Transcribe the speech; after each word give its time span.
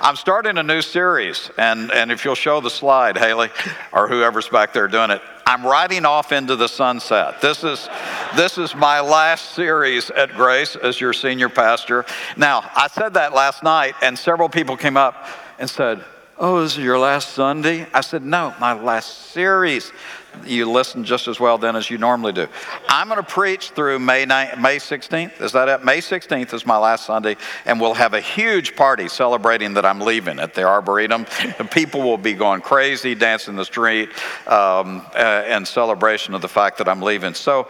I'm 0.00 0.14
starting 0.14 0.58
a 0.58 0.62
new 0.62 0.80
series, 0.80 1.50
and, 1.58 1.90
and 1.90 2.12
if 2.12 2.24
you'll 2.24 2.36
show 2.36 2.60
the 2.60 2.70
slide, 2.70 3.18
Haley, 3.18 3.50
or 3.92 4.06
whoever's 4.06 4.48
back 4.48 4.72
there 4.72 4.86
doing 4.86 5.10
it, 5.10 5.20
I'm 5.44 5.66
riding 5.66 6.04
off 6.04 6.30
into 6.30 6.54
the 6.54 6.68
sunset. 6.68 7.40
This 7.40 7.64
is, 7.64 7.88
this 8.36 8.58
is 8.58 8.74
my 8.76 9.00
last 9.00 9.54
series 9.54 10.10
at 10.10 10.34
Grace 10.34 10.76
as 10.76 11.00
your 11.00 11.12
senior 11.12 11.48
pastor. 11.48 12.04
Now, 12.36 12.70
I 12.76 12.86
said 12.88 13.14
that 13.14 13.32
last 13.32 13.62
night, 13.64 13.94
and 14.00 14.16
several 14.16 14.48
people 14.48 14.76
came 14.76 14.96
up 14.96 15.26
and 15.58 15.68
said, 15.68 16.04
Oh, 16.40 16.62
this 16.62 16.78
is 16.78 16.84
your 16.84 17.00
last 17.00 17.30
Sunday? 17.30 17.86
I 17.92 18.00
said, 18.00 18.22
No, 18.22 18.54
my 18.60 18.72
last 18.72 19.32
series 19.32 19.92
you 20.46 20.70
listen 20.70 21.04
just 21.04 21.26
as 21.26 21.40
well 21.40 21.58
then 21.58 21.74
as 21.74 21.90
you 21.90 21.98
normally 21.98 22.32
do. 22.32 22.46
I'm 22.88 23.08
going 23.08 23.18
to 23.18 23.28
preach 23.28 23.70
through 23.70 23.98
May 23.98 24.24
9, 24.24 24.62
May 24.62 24.76
16th. 24.76 25.40
Is 25.40 25.50
that 25.52 25.68
it? 25.68 25.84
May 25.84 25.98
16th 25.98 26.54
is 26.54 26.64
my 26.64 26.76
last 26.76 27.06
Sunday, 27.06 27.36
and 27.64 27.80
we'll 27.80 27.94
have 27.94 28.14
a 28.14 28.20
huge 28.20 28.76
party 28.76 29.08
celebrating 29.08 29.74
that 29.74 29.84
I'm 29.84 30.00
leaving 30.00 30.38
at 30.38 30.54
the 30.54 30.62
Arboretum. 30.62 31.26
The 31.58 31.64
people 31.64 32.02
will 32.02 32.18
be 32.18 32.34
going 32.34 32.60
crazy, 32.60 33.16
dancing 33.16 33.56
the 33.56 33.64
street, 33.64 34.10
um, 34.46 35.04
uh, 35.16 35.44
in 35.48 35.66
celebration 35.66 36.34
of 36.34 36.42
the 36.42 36.48
fact 36.48 36.78
that 36.78 36.88
I'm 36.88 37.02
leaving. 37.02 37.34
So. 37.34 37.68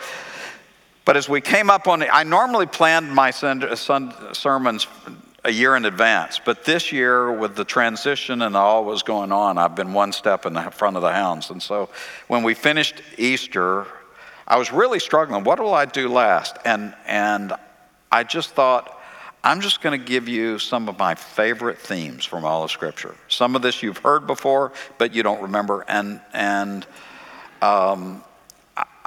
But 1.04 1.16
as 1.16 1.26
we 1.26 1.40
came 1.40 1.70
up 1.70 1.88
on, 1.88 2.02
I 2.02 2.23
normally 2.23 2.66
planned 2.66 3.10
my 3.10 3.30
sermons 3.30 4.87
a 5.45 5.51
year 5.51 5.77
in 5.77 5.84
advance. 5.84 6.41
But 6.45 6.65
this 6.65 6.92
year, 6.92 7.30
with 7.33 7.55
the 7.55 7.65
transition 7.65 8.42
and 8.42 8.56
all 8.56 8.84
was 8.84 9.02
going 9.02 9.33
on, 9.33 9.59
I've 9.59 9.74
been 9.74 9.92
one 9.92 10.12
step 10.12 10.46
in 10.46 10.52
the 10.52 10.62
front 10.70 10.96
of 10.96 11.02
the 11.02 11.12
hounds. 11.12 11.51
And 11.51 11.62
so 11.62 11.88
when 12.27 12.42
we 12.42 12.55
finished 12.55 13.02
Easter, 13.16 13.87
I 14.46 14.59
was 14.59 14.73
really 14.73 14.98
struggling. 14.98 15.45
What 15.45 15.60
will 15.60 15.74
I 15.74 15.84
do 15.84 16.09
last? 16.09 16.56
And, 16.65 16.95
and 17.06 17.52
I 18.10 18.24
just 18.24 18.51
thought, 18.51 18.98
I'm 19.45 19.60
just 19.60 19.80
going 19.80 19.98
to 19.98 20.05
give 20.05 20.29
you 20.29 20.59
some 20.59 20.88
of 20.88 20.98
my 20.98 21.15
favorite 21.15 21.79
themes 21.79 22.24
from 22.24 22.45
all 22.45 22.65
of 22.65 22.70
Scripture. 22.70 23.15
Some 23.29 23.55
of 23.55 23.62
this 23.62 23.82
you've 23.82 23.98
heard 23.98 24.27
before, 24.27 24.73
but 24.98 25.15
you 25.15 25.23
don't 25.23 25.43
remember. 25.43 25.84
And, 25.87 26.21
and 26.32 26.84
um, 27.62 28.24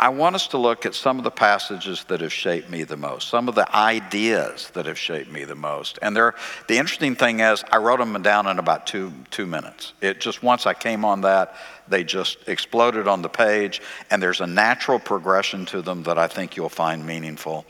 I 0.02 0.09
want 0.09 0.33
us 0.35 0.47
to 0.47 0.57
look 0.57 0.88
at 0.88 0.95
some 0.95 1.19
of 1.19 1.23
the 1.23 1.30
passages 1.30 2.05
that 2.05 2.21
have 2.21 2.33
shaped 2.33 2.71
me 2.71 2.83
the 2.83 2.97
most, 2.97 3.30
some 3.30 3.47
of 3.47 3.53
the 3.53 3.71
ideas 3.75 4.71
that 4.71 4.88
have 4.88 4.97
shaped 4.97 5.31
me 5.31 5.43
the 5.43 5.53
most. 5.53 5.99
And 6.02 6.17
the 6.17 6.33
interesting 6.69 7.13
thing 7.16 7.39
is, 7.39 7.63
I 7.71 7.77
wrote 7.77 7.99
them 7.99 8.19
down 8.23 8.47
in 8.47 8.58
about 8.58 8.88
two, 8.88 9.13
two 9.30 9.45
minutes. 9.45 9.93
It 10.02 10.19
just, 10.19 10.41
once 10.41 10.66
I 10.66 10.73
came 10.73 11.05
on 11.05 11.21
that, 11.21 11.55
they 11.88 12.03
just 12.03 12.39
exploded 12.47 13.08
on 13.08 13.21
the 13.21 13.30
page, 13.30 13.80
and 14.09 14.23
there's 14.23 14.41
a 14.41 14.47
natural 14.47 14.97
progression 14.97 15.67
to 15.67 15.83
them 15.83 16.02
that 16.03 16.17
I 16.17 16.25
think 16.25 16.58
you'll 16.58 16.69
find 16.69 17.05
meaningful. 17.05 17.67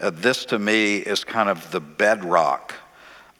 Uh, 0.00 0.08
this, 0.08 0.46
to 0.46 0.58
me, 0.58 0.96
is 0.96 1.22
kind 1.22 1.50
of 1.50 1.70
the 1.70 1.80
bedrock 1.80 2.74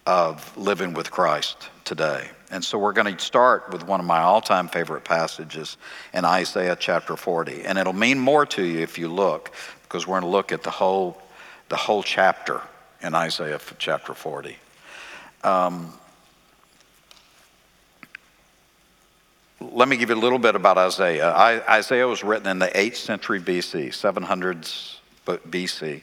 of 0.07 0.55
living 0.55 0.93
with 0.93 1.11
Christ 1.11 1.71
today. 1.85 2.29
And 2.55 2.65
so 2.65 2.79
we're 2.79 2.93
going 2.93 3.13
to 3.13 3.21
start 3.21 3.73
with 3.73 3.85
one 3.85 3.99
of 3.99 4.07
my 4.07 4.21
all 4.21 4.41
time 4.41 4.69
favorite 4.69 5.03
passages 5.03 5.77
in 6.13 6.25
Isaiah 6.25 6.77
chapter 6.79 7.17
40. 7.17 7.65
And 7.65 7.79
it'll 7.79 7.93
mean 7.93 8.17
more 8.17 8.47
to 8.47 8.63
you 8.63 8.79
if 8.79 8.97
you 8.97 9.09
look, 9.09 9.53
because 9.83 10.07
we're 10.07 10.21
going 10.21 10.31
to 10.31 10.37
look 10.37 10.53
at 10.53 10.63
the 10.63 10.71
whole, 10.71 11.21
the 11.69 11.75
whole 11.75 12.05
chapter 12.05 12.61
in 13.03 13.13
Isaiah 13.13 13.59
chapter 13.79 14.15
40. 14.15 14.57
Um, 15.43 15.93
let 19.61 19.89
me 19.89 19.97
give 19.97 20.11
you 20.11 20.15
a 20.15 20.23
little 20.23 20.39
bit 20.39 20.55
about 20.55 20.79
Isaiah. 20.79 21.33
I, 21.33 21.79
Isaiah 21.79 22.07
was 22.07 22.23
written 22.23 22.47
in 22.47 22.61
the 22.61 22.69
8th 22.69 22.97
century 22.97 23.41
BC, 23.41 23.89
700s 23.89 24.99
BC. 25.27 26.03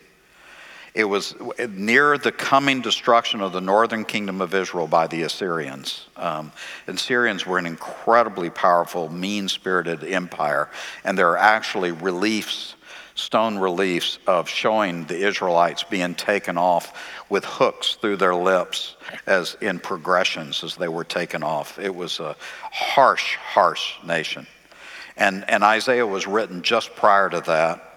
It 0.94 1.06
was 1.06 1.36
near 1.70 2.17
the 2.17 2.34
coming 2.34 2.81
destruction 2.81 3.39
of 3.39 3.53
the 3.53 3.61
northern 3.61 4.03
kingdom 4.03 4.42
of 4.42 4.53
Israel 4.53 4.88
by 4.88 5.08
the 5.08 5.23
Assyrians. 5.23 6.06
Um, 6.17 6.52
and 6.86 7.00
Syrians 7.00 7.45
were 7.45 7.58
an 7.58 7.66
incredibly 7.66 8.50
powerful, 8.50 9.08
mean 9.08 9.48
spirited 9.48 10.03
empire. 10.03 10.70
And 11.06 11.17
there 11.17 11.30
are 11.30 11.38
actually 11.38 11.94
reliefs, 11.94 12.75
stone 13.16 13.58
reliefs, 13.58 14.20
of 14.27 14.49
showing 14.49 15.05
the 15.05 15.26
Israelites 15.26 15.83
being 15.83 16.14
taken 16.14 16.58
off 16.58 17.23
with 17.30 17.45
hooks 17.45 17.95
through 17.95 18.17
their 18.17 18.36
lips 18.36 18.98
as 19.26 19.55
in 19.61 19.80
progressions 19.80 20.61
as 20.61 20.76
they 20.76 20.89
were 20.89 21.05
taken 21.05 21.42
off. 21.42 21.80
It 21.80 21.95
was 21.95 22.20
a 22.20 22.36
harsh, 22.70 23.37
harsh 23.37 23.93
nation. 24.04 24.45
And, 25.16 25.49
and 25.49 25.64
Isaiah 25.64 26.08
was 26.08 26.27
written 26.27 26.64
just 26.64 26.95
prior 26.98 27.30
to 27.30 27.39
that 27.42 27.91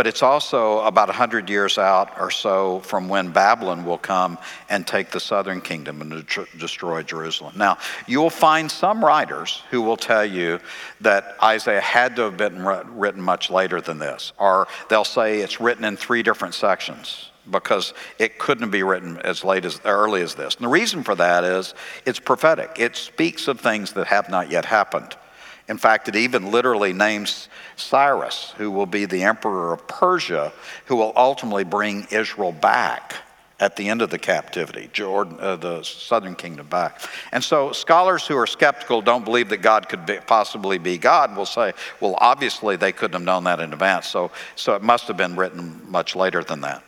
but 0.00 0.06
it's 0.06 0.22
also 0.22 0.80
about 0.86 1.08
100 1.08 1.50
years 1.50 1.76
out 1.76 2.18
or 2.18 2.30
so 2.30 2.80
from 2.80 3.06
when 3.06 3.30
Babylon 3.32 3.84
will 3.84 3.98
come 3.98 4.38
and 4.70 4.86
take 4.86 5.10
the 5.10 5.20
southern 5.20 5.60
kingdom 5.60 6.00
and 6.00 6.26
destroy 6.56 7.02
Jerusalem. 7.02 7.52
Now, 7.54 7.76
you'll 8.06 8.30
find 8.30 8.70
some 8.70 9.04
writers 9.04 9.62
who 9.70 9.82
will 9.82 9.98
tell 9.98 10.24
you 10.24 10.58
that 11.02 11.36
Isaiah 11.42 11.82
had 11.82 12.16
to 12.16 12.22
have 12.22 12.38
been 12.38 12.64
written 12.64 13.20
much 13.20 13.50
later 13.50 13.82
than 13.82 13.98
this, 13.98 14.32
or 14.38 14.68
they'll 14.88 15.04
say 15.04 15.40
it's 15.40 15.60
written 15.60 15.84
in 15.84 15.98
three 15.98 16.22
different 16.22 16.54
sections 16.54 17.30
because 17.50 17.92
it 18.18 18.38
couldn't 18.38 18.70
be 18.70 18.82
written 18.82 19.18
as 19.18 19.44
late 19.44 19.66
as 19.66 19.82
early 19.84 20.22
as 20.22 20.34
this. 20.34 20.54
And 20.54 20.64
the 20.64 20.68
reason 20.68 21.02
for 21.02 21.14
that 21.16 21.44
is 21.44 21.74
it's 22.06 22.18
prophetic. 22.18 22.76
It 22.78 22.96
speaks 22.96 23.48
of 23.48 23.60
things 23.60 23.92
that 23.92 24.06
have 24.06 24.30
not 24.30 24.50
yet 24.50 24.64
happened. 24.64 25.14
In 25.70 25.78
fact, 25.78 26.08
it 26.08 26.16
even 26.16 26.50
literally 26.50 26.92
names 26.92 27.48
Cyrus, 27.76 28.52
who 28.58 28.72
will 28.72 28.86
be 28.86 29.04
the 29.04 29.22
emperor 29.22 29.72
of 29.72 29.86
Persia, 29.86 30.52
who 30.86 30.96
will 30.96 31.12
ultimately 31.14 31.62
bring 31.62 32.08
Israel 32.10 32.50
back 32.50 33.14
at 33.60 33.76
the 33.76 33.88
end 33.88 34.02
of 34.02 34.10
the 34.10 34.18
captivity, 34.18 34.90
Jordan, 34.92 35.36
uh, 35.38 35.54
the 35.54 35.84
southern 35.84 36.34
kingdom 36.34 36.66
back. 36.66 37.00
And 37.30 37.44
so 37.44 37.70
scholars 37.70 38.26
who 38.26 38.36
are 38.36 38.48
skeptical, 38.48 39.00
don't 39.00 39.24
believe 39.24 39.50
that 39.50 39.58
God 39.58 39.88
could 39.88 40.06
be, 40.06 40.18
possibly 40.26 40.78
be 40.78 40.98
God, 40.98 41.36
will 41.36 41.46
say, 41.46 41.72
well, 42.00 42.16
obviously 42.18 42.74
they 42.74 42.90
couldn't 42.90 43.12
have 43.12 43.22
known 43.22 43.44
that 43.44 43.60
in 43.60 43.72
advance, 43.72 44.08
so, 44.08 44.32
so 44.56 44.74
it 44.74 44.82
must 44.82 45.06
have 45.06 45.16
been 45.16 45.36
written 45.36 45.82
much 45.88 46.16
later 46.16 46.42
than 46.42 46.62
that. 46.62 46.82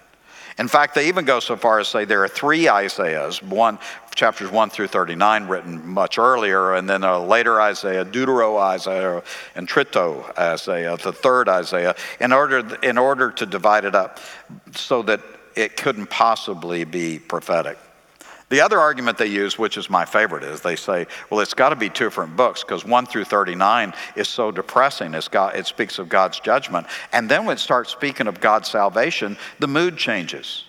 In 0.58 0.68
fact, 0.68 0.94
they 0.94 1.08
even 1.08 1.24
go 1.24 1.40
so 1.40 1.56
far 1.56 1.78
as 1.78 1.86
to 1.88 1.90
say 1.92 2.04
there 2.04 2.22
are 2.22 2.28
three 2.28 2.68
Isaiahs, 2.68 3.42
one 3.42 3.78
chapters 4.14 4.50
1 4.50 4.70
through 4.70 4.88
39 4.88 5.48
written 5.48 5.86
much 5.86 6.18
earlier, 6.18 6.74
and 6.74 6.88
then 6.88 7.02
a 7.04 7.18
later 7.18 7.60
Isaiah, 7.60 8.04
Deutero 8.04 8.58
Isaiah, 8.58 9.22
and 9.54 9.68
Trito 9.68 10.36
Isaiah, 10.38 10.96
the 10.96 11.12
third 11.12 11.48
Isaiah, 11.48 11.94
in 12.20 12.32
order, 12.32 12.76
in 12.82 12.98
order 12.98 13.30
to 13.30 13.46
divide 13.46 13.84
it 13.84 13.94
up 13.94 14.20
so 14.74 15.02
that 15.02 15.20
it 15.56 15.76
couldn't 15.76 16.08
possibly 16.10 16.84
be 16.84 17.18
prophetic. 17.18 17.78
The 18.52 18.60
other 18.60 18.78
argument 18.78 19.16
they 19.16 19.28
use, 19.28 19.58
which 19.58 19.78
is 19.78 19.88
my 19.88 20.04
favorite, 20.04 20.44
is 20.44 20.60
they 20.60 20.76
say, 20.76 21.06
well, 21.30 21.40
it's 21.40 21.54
got 21.54 21.70
to 21.70 21.76
be 21.76 21.88
two 21.88 22.04
different 22.04 22.36
books 22.36 22.62
because 22.62 22.84
1 22.84 23.06
through 23.06 23.24
39 23.24 23.94
is 24.14 24.28
so 24.28 24.50
depressing. 24.50 25.14
It's 25.14 25.26
got, 25.26 25.56
it 25.56 25.66
speaks 25.66 25.98
of 25.98 26.10
God's 26.10 26.38
judgment. 26.38 26.86
And 27.14 27.30
then 27.30 27.46
when 27.46 27.56
it 27.56 27.60
starts 27.60 27.90
speaking 27.90 28.26
of 28.26 28.42
God's 28.42 28.68
salvation, 28.68 29.38
the 29.58 29.68
mood 29.68 29.96
changes. 29.96 30.64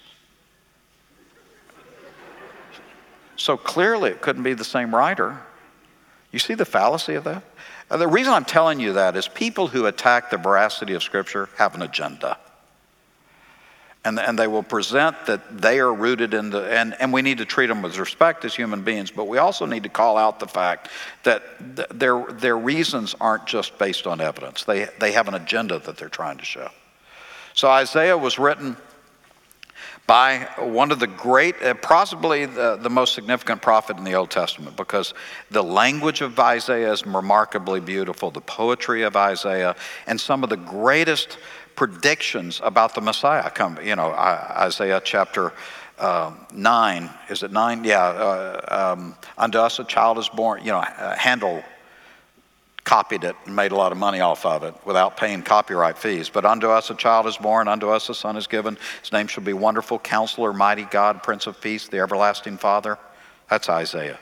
So 3.35 3.57
clearly, 3.57 4.11
it 4.11 4.21
couldn't 4.21 4.43
be 4.43 4.53
the 4.53 4.63
same 4.63 4.95
writer. 4.95 5.37
You 6.31 6.39
see 6.39 6.53
the 6.53 6.63
fallacy 6.63 7.15
of 7.15 7.25
that? 7.25 7.43
Uh, 7.91 7.97
the 7.97 8.07
reason 8.07 8.31
I'm 8.31 8.45
telling 8.45 8.79
you 8.79 8.93
that 8.93 9.17
is 9.17 9.27
people 9.27 9.67
who 9.67 9.87
attack 9.87 10.29
the 10.29 10.37
veracity 10.37 10.93
of 10.93 11.03
Scripture 11.03 11.49
have 11.57 11.75
an 11.75 11.81
agenda 11.81 12.37
and, 14.05 14.19
and 14.19 14.37
they 14.37 14.47
will 14.47 14.63
present 14.63 15.15
that 15.27 15.61
they 15.61 15.79
are 15.79 15.93
rooted 15.93 16.33
in 16.33 16.49
the, 16.49 16.61
and, 16.63 16.95
and 16.99 17.13
we 17.13 17.21
need 17.21 17.37
to 17.37 17.45
treat 17.45 17.67
them 17.67 17.81
with 17.81 17.97
respect 17.97 18.43
as 18.43 18.53
human 18.53 18.83
beings, 18.83 19.11
but 19.11 19.27
we 19.27 19.37
also 19.37 19.65
need 19.65 19.83
to 19.83 19.89
call 19.89 20.17
out 20.17 20.39
the 20.39 20.47
fact 20.47 20.89
that 21.23 21.43
th- 21.75 21.87
their, 21.89 22.25
their 22.31 22.57
reasons 22.57 23.15
aren't 23.21 23.45
just 23.45 23.77
based 23.77 24.05
on 24.05 24.19
evidence. 24.19 24.65
They, 24.65 24.87
they 24.99 25.13
have 25.13 25.27
an 25.27 25.35
agenda 25.35 25.79
that 25.79 25.97
they're 25.97 26.09
trying 26.09 26.37
to 26.37 26.45
show. 26.45 26.69
So 27.53 27.69
Isaiah 27.69 28.17
was 28.17 28.37
written 28.37 28.75
by 30.05 30.49
one 30.57 30.91
of 30.91 30.99
the 30.99 31.07
great, 31.07 31.61
uh, 31.61 31.73
possibly 31.75 32.45
the, 32.45 32.75
the 32.75 32.89
most 32.89 33.13
significant 33.13 33.61
prophet 33.61 33.97
in 33.97 34.03
the 34.03 34.15
Old 34.15 34.29
Testament, 34.29 34.75
because 34.75 35.13
the 35.49 35.63
language 35.63 36.19
of 36.19 36.37
Isaiah 36.37 36.91
is 36.91 37.05
remarkably 37.05 37.79
beautiful, 37.79 38.29
the 38.29 38.41
poetry 38.41 39.03
of 39.03 39.15
Isaiah, 39.15 39.77
and 40.05 40.19
some 40.19 40.43
of 40.43 40.49
the 40.49 40.57
greatest 40.57 41.37
predictions 41.75 42.61
about 42.63 42.95
the 42.95 43.01
Messiah 43.01 43.49
come. 43.49 43.77
You 43.83 43.95
know, 43.95 44.11
Isaiah 44.11 45.01
chapter 45.03 45.53
uh, 45.99 46.33
9, 46.53 47.09
is 47.29 47.43
it 47.43 47.51
9? 47.51 47.83
Yeah, 47.83 48.03
uh, 48.03 48.93
um, 48.97 49.15
unto 49.37 49.57
us 49.57 49.79
a 49.79 49.83
child 49.83 50.17
is 50.17 50.29
born. 50.29 50.61
You 50.61 50.71
know, 50.71 50.81
Handel 50.81 51.63
copied 52.83 53.23
it 53.23 53.35
and 53.45 53.55
made 53.55 53.71
a 53.71 53.75
lot 53.75 53.91
of 53.91 53.97
money 53.97 54.19
off 54.19 54.45
of 54.45 54.63
it 54.63 54.73
without 54.85 55.15
paying 55.15 55.41
copyright 55.41 55.97
fees. 55.97 56.29
But 56.29 56.45
unto 56.45 56.69
us 56.69 56.89
a 56.89 56.95
child 56.95 57.27
is 57.27 57.37
born, 57.37 57.67
unto 57.67 57.89
us 57.89 58.09
a 58.09 58.15
son 58.15 58.35
is 58.35 58.47
given. 58.47 58.77
His 59.01 59.11
name 59.11 59.27
shall 59.27 59.43
be 59.43 59.53
Wonderful, 59.53 59.99
Counselor, 59.99 60.53
Mighty 60.53 60.83
God, 60.83 61.23
Prince 61.23 61.47
of 61.47 61.59
Peace, 61.61 61.87
the 61.87 61.99
Everlasting 61.99 62.57
Father. 62.57 62.97
That's 63.49 63.69
Isaiah. 63.69 64.19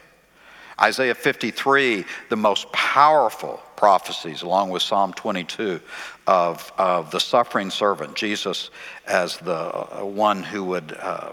Isaiah 0.79 1.15
53, 1.15 2.05
the 2.29 2.35
most 2.35 2.71
powerful 2.71 3.61
prophecies, 3.81 4.43
along 4.43 4.69
with 4.69 4.83
Psalm 4.83 5.11
22, 5.11 5.81
of, 6.27 6.71
of 6.77 7.09
the 7.09 7.19
suffering 7.19 7.71
servant, 7.71 8.13
Jesus 8.13 8.69
as 9.07 9.37
the 9.37 9.51
uh, 9.51 10.05
one 10.05 10.43
who 10.43 10.63
would 10.65 10.95
uh, 11.01 11.31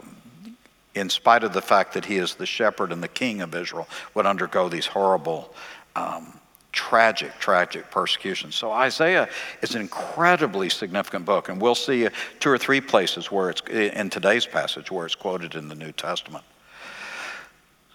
in 0.94 1.10
spite 1.10 1.44
of 1.44 1.52
the 1.52 1.60
fact 1.60 1.92
that 1.92 2.06
he 2.06 2.16
is 2.16 2.36
the 2.36 2.46
shepherd 2.46 2.90
and 2.90 3.02
the 3.02 3.08
king 3.08 3.42
of 3.42 3.54
Israel, 3.54 3.86
would 4.14 4.24
undergo 4.24 4.70
these 4.70 4.86
horrible, 4.86 5.52
um, 5.94 6.40
tragic, 6.72 7.38
tragic 7.38 7.90
persecutions. 7.90 8.54
So 8.54 8.72
Isaiah 8.72 9.28
is 9.60 9.74
an 9.74 9.82
incredibly 9.82 10.70
significant 10.70 11.26
book, 11.26 11.50
and 11.50 11.60
we'll 11.60 11.74
see 11.74 12.08
two 12.40 12.48
or 12.48 12.56
three 12.56 12.80
places 12.80 13.30
where 13.30 13.50
it's 13.50 13.60
in 13.60 14.08
today's 14.08 14.46
passage 14.46 14.90
where 14.90 15.04
it's 15.04 15.14
quoted 15.14 15.54
in 15.54 15.68
the 15.68 15.74
New 15.74 15.92
Testament. 15.92 16.46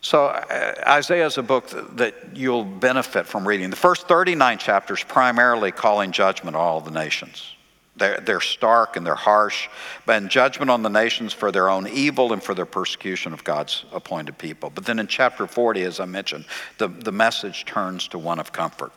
So 0.03 0.25
uh, 0.25 0.73
Isaiah 0.85 1.25
is 1.25 1.37
a 1.37 1.43
book 1.43 1.69
that 1.95 2.13
you'll 2.35 2.65
benefit 2.65 3.25
from 3.25 3.47
reading. 3.47 3.69
The 3.69 3.77
first 3.77 4.05
39 4.09 4.57
chapters 4.57 5.01
primarily 5.01 5.71
calling 5.71 6.11
judgment 6.11 6.57
on 6.57 6.61
all 6.61 6.81
the 6.81 6.91
nations. 6.91 7.55
They're, 7.95 8.19
they're 8.19 8.41
stark 8.41 8.97
and 8.97 9.05
they're 9.05 9.15
harsh, 9.15 9.69
and 10.05 10.29
judgment 10.29 10.69
on 10.69 10.83
the 10.83 10.89
nations 10.89 11.31
for 11.31 11.53
their 11.53 11.69
own 11.69 11.87
evil 11.87 12.33
and 12.33 12.43
for 12.43 12.53
their 12.53 12.65
persecution 12.65 13.31
of 13.31 13.45
God's 13.45 13.85
appointed 13.93 14.37
people. 14.37 14.69
But 14.75 14.83
then 14.83 14.99
in 14.99 15.07
chapter 15.07 15.47
40, 15.47 15.83
as 15.83 16.01
I 16.01 16.05
mentioned, 16.05 16.45
the, 16.79 16.89
the 16.89 17.13
message 17.13 17.63
turns 17.63 18.09
to 18.09 18.19
one 18.19 18.39
of 18.39 18.51
comfort. 18.51 18.91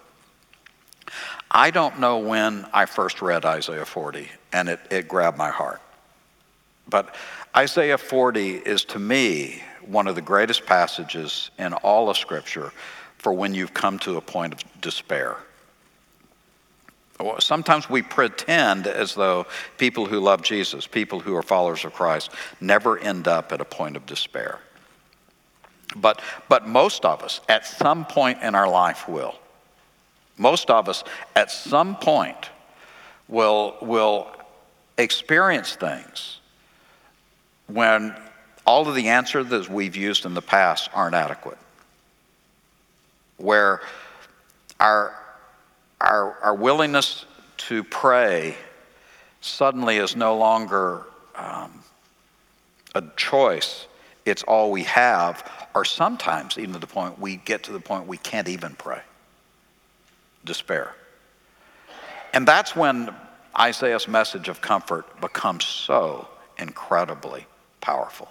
I 1.52 1.70
don't 1.70 2.00
know 2.00 2.18
when 2.18 2.66
I 2.72 2.86
first 2.86 3.22
read 3.22 3.44
Isaiah 3.44 3.84
40, 3.84 4.28
and 4.52 4.68
it, 4.68 4.80
it 4.90 5.06
grabbed 5.06 5.38
my 5.38 5.50
heart. 5.50 5.80
But 6.88 7.14
Isaiah 7.56 7.98
40 7.98 8.56
is 8.56 8.84
to 8.86 8.98
me 8.98 9.62
one 9.86 10.06
of 10.06 10.14
the 10.14 10.22
greatest 10.22 10.66
passages 10.66 11.50
in 11.58 11.72
all 11.74 12.10
of 12.10 12.16
Scripture 12.16 12.72
for 13.18 13.32
when 13.32 13.54
you've 13.54 13.74
come 13.74 13.98
to 14.00 14.16
a 14.16 14.20
point 14.20 14.52
of 14.52 14.80
despair. 14.80 15.36
Sometimes 17.38 17.88
we 17.88 18.02
pretend 18.02 18.86
as 18.86 19.14
though 19.14 19.46
people 19.78 20.04
who 20.06 20.20
love 20.20 20.42
Jesus, 20.42 20.86
people 20.86 21.18
who 21.18 21.34
are 21.34 21.42
followers 21.42 21.84
of 21.84 21.94
Christ, 21.94 22.30
never 22.60 22.98
end 22.98 23.26
up 23.26 23.52
at 23.52 23.60
a 23.60 23.64
point 23.64 23.96
of 23.96 24.04
despair. 24.04 24.58
But, 25.96 26.20
but 26.48 26.68
most 26.68 27.04
of 27.06 27.22
us, 27.22 27.40
at 27.48 27.66
some 27.66 28.04
point 28.04 28.42
in 28.42 28.54
our 28.54 28.68
life, 28.68 29.08
will. 29.08 29.34
Most 30.36 30.68
of 30.68 30.88
us, 30.88 31.04
at 31.34 31.50
some 31.50 31.96
point, 31.96 32.50
will, 33.28 33.76
will 33.80 34.30
experience 34.98 35.74
things 35.74 36.40
when 37.66 38.14
all 38.66 38.88
of 38.88 38.94
the 38.94 39.08
answers 39.08 39.48
that 39.48 39.68
we've 39.68 39.96
used 39.96 40.26
in 40.26 40.34
the 40.34 40.42
past 40.42 40.90
aren't 40.92 41.14
adequate. 41.14 41.58
Where 43.38 43.80
our 44.80 45.14
our, 46.00 46.38
our 46.42 46.54
willingness 46.54 47.24
to 47.56 47.82
pray 47.84 48.56
suddenly 49.40 49.96
is 49.96 50.16
no 50.16 50.36
longer 50.36 51.04
um, 51.34 51.80
a 52.94 53.02
choice, 53.16 53.86
it's 54.24 54.42
all 54.42 54.70
we 54.70 54.82
have, 54.84 55.50
or 55.74 55.84
sometimes 55.84 56.58
even 56.58 56.74
to 56.74 56.78
the 56.78 56.86
point 56.86 57.18
we 57.18 57.36
get 57.36 57.62
to 57.64 57.72
the 57.72 57.80
point 57.80 58.06
we 58.06 58.18
can't 58.18 58.48
even 58.48 58.74
pray. 58.74 59.00
Despair. 60.44 60.94
And 62.32 62.46
that's 62.46 62.76
when 62.76 63.14
Isaiah's 63.58 64.08
message 64.08 64.48
of 64.48 64.60
comfort 64.60 65.20
becomes 65.20 65.64
so 65.64 66.28
incredibly 66.58 67.46
powerful. 67.80 68.28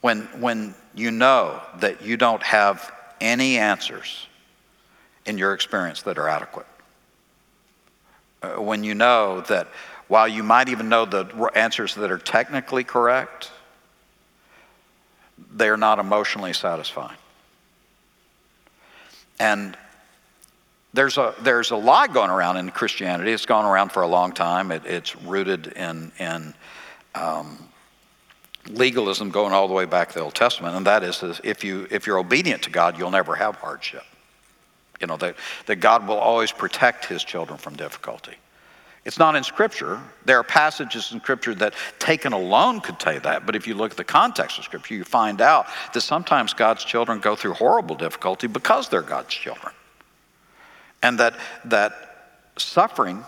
When, 0.00 0.22
when 0.40 0.74
you 0.94 1.10
know 1.10 1.60
that 1.78 2.02
you 2.02 2.16
don't 2.16 2.42
have 2.42 2.92
any 3.20 3.58
answers 3.58 4.26
in 5.26 5.38
your 5.38 5.54
experience 5.54 6.02
that 6.02 6.18
are 6.18 6.28
adequate. 6.28 6.66
Uh, 8.42 8.62
when 8.62 8.84
you 8.84 8.94
know 8.94 9.40
that 9.42 9.68
while 10.06 10.28
you 10.28 10.42
might 10.42 10.68
even 10.68 10.88
know 10.88 11.04
the 11.04 11.50
answers 11.54 11.94
that 11.96 12.10
are 12.10 12.18
technically 12.18 12.84
correct, 12.84 13.50
they 15.52 15.68
are 15.68 15.76
not 15.76 15.98
emotionally 15.98 16.52
satisfying. 16.52 17.16
And 19.38 19.76
there's 20.94 21.18
a, 21.18 21.34
there's 21.42 21.70
a 21.70 21.76
lot 21.76 22.14
going 22.14 22.30
around 22.30 22.56
in 22.56 22.70
Christianity. 22.70 23.32
It's 23.32 23.46
gone 23.46 23.64
around 23.64 23.92
for 23.92 24.02
a 24.02 24.06
long 24.06 24.32
time. 24.32 24.72
It, 24.72 24.86
it's 24.86 25.14
rooted 25.16 25.68
in, 25.68 26.10
in 26.18 26.54
um, 27.14 27.68
legalism 28.68 29.30
going 29.30 29.52
all 29.52 29.68
the 29.68 29.74
way 29.74 29.84
back 29.84 30.08
to 30.08 30.14
the 30.14 30.24
Old 30.24 30.34
Testament, 30.34 30.76
and 30.76 30.86
that 30.86 31.02
is 31.02 31.22
if, 31.44 31.64
you, 31.64 31.86
if 31.90 32.06
you're 32.06 32.18
obedient 32.18 32.62
to 32.62 32.70
God, 32.70 32.98
you'll 32.98 33.10
never 33.10 33.34
have 33.34 33.56
hardship. 33.56 34.04
You 35.00 35.06
know, 35.06 35.16
that, 35.18 35.36
that 35.66 35.76
God 35.76 36.06
will 36.08 36.16
always 36.18 36.50
protect 36.50 37.04
his 37.04 37.22
children 37.22 37.58
from 37.58 37.76
difficulty. 37.76 38.34
It's 39.04 39.18
not 39.18 39.36
in 39.36 39.44
Scripture. 39.44 40.00
There 40.24 40.38
are 40.38 40.44
passages 40.44 41.12
in 41.12 41.20
Scripture 41.20 41.54
that, 41.56 41.74
taken 41.98 42.32
alone, 42.32 42.80
could 42.80 42.98
tell 42.98 43.14
you 43.14 43.20
that. 43.20 43.46
But 43.46 43.56
if 43.56 43.66
you 43.66 43.74
look 43.74 43.92
at 43.92 43.96
the 43.96 44.04
context 44.04 44.58
of 44.58 44.64
Scripture, 44.64 44.94
you 44.94 45.04
find 45.04 45.40
out 45.40 45.66
that 45.94 46.00
sometimes 46.00 46.52
God's 46.52 46.84
children 46.84 47.20
go 47.20 47.36
through 47.36 47.54
horrible 47.54 47.94
difficulty 47.94 48.48
because 48.48 48.88
they're 48.88 49.02
God's 49.02 49.32
children. 49.34 49.72
And 51.02 51.18
that, 51.20 51.34
that 51.66 51.92
suffering 52.58 53.24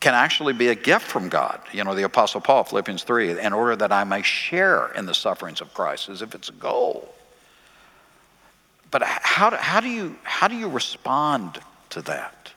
can 0.00 0.14
actually 0.14 0.54
be 0.54 0.68
a 0.68 0.74
gift 0.74 1.04
from 1.04 1.28
God. 1.28 1.60
You 1.72 1.84
know, 1.84 1.94
the 1.94 2.04
Apostle 2.04 2.40
Paul, 2.40 2.64
Philippians 2.64 3.02
3, 3.04 3.38
in 3.38 3.52
order 3.52 3.76
that 3.76 3.92
I 3.92 4.04
may 4.04 4.22
share 4.22 4.88
in 4.92 5.04
the 5.04 5.14
sufferings 5.14 5.60
of 5.60 5.72
Christ, 5.74 6.08
as 6.08 6.22
if 6.22 6.34
it's 6.34 6.48
a 6.48 6.52
goal. 6.52 7.14
But 8.90 9.02
how, 9.02 9.54
how, 9.56 9.80
do 9.80 9.88
you, 9.88 10.16
how 10.22 10.48
do 10.48 10.56
you 10.56 10.68
respond 10.68 11.60
to 11.90 12.02
that? 12.02 12.52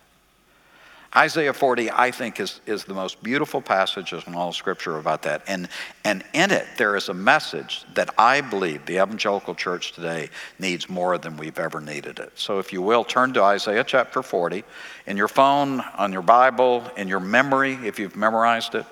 Isaiah 1.15 1.53
40, 1.53 1.91
I 1.91 2.09
think, 2.09 2.39
is, 2.39 2.59
is 2.65 2.85
the 2.85 2.93
most 2.93 3.21
beautiful 3.21 3.61
passage 3.61 4.13
in 4.13 4.33
all 4.33 4.51
Scripture 4.51 4.97
about 4.97 5.21
that. 5.23 5.43
And, 5.47 5.69
and 6.03 6.23
in 6.33 6.49
it, 6.49 6.65
there 6.77 6.95
is 6.95 7.09
a 7.09 7.13
message 7.13 7.85
that 7.93 8.09
I 8.17 8.41
believe 8.41 8.85
the 8.85 9.01
evangelical 9.01 9.53
church 9.53 9.91
today 9.91 10.29
needs 10.57 10.89
more 10.89 11.19
than 11.19 11.37
we've 11.37 11.59
ever 11.59 11.79
needed 11.79 12.17
it. 12.19 12.31
So, 12.35 12.57
if 12.57 12.73
you 12.73 12.81
will, 12.81 13.03
turn 13.03 13.33
to 13.33 13.43
Isaiah 13.43 13.83
chapter 13.83 14.23
40 14.23 14.63
in 15.05 15.15
your 15.15 15.27
phone, 15.27 15.81
on 15.97 16.11
your 16.11 16.23
Bible, 16.23 16.89
in 16.97 17.07
your 17.07 17.19
memory, 17.19 17.73
if 17.85 17.99
you've 17.99 18.15
memorized 18.15 18.73
it. 18.73 18.85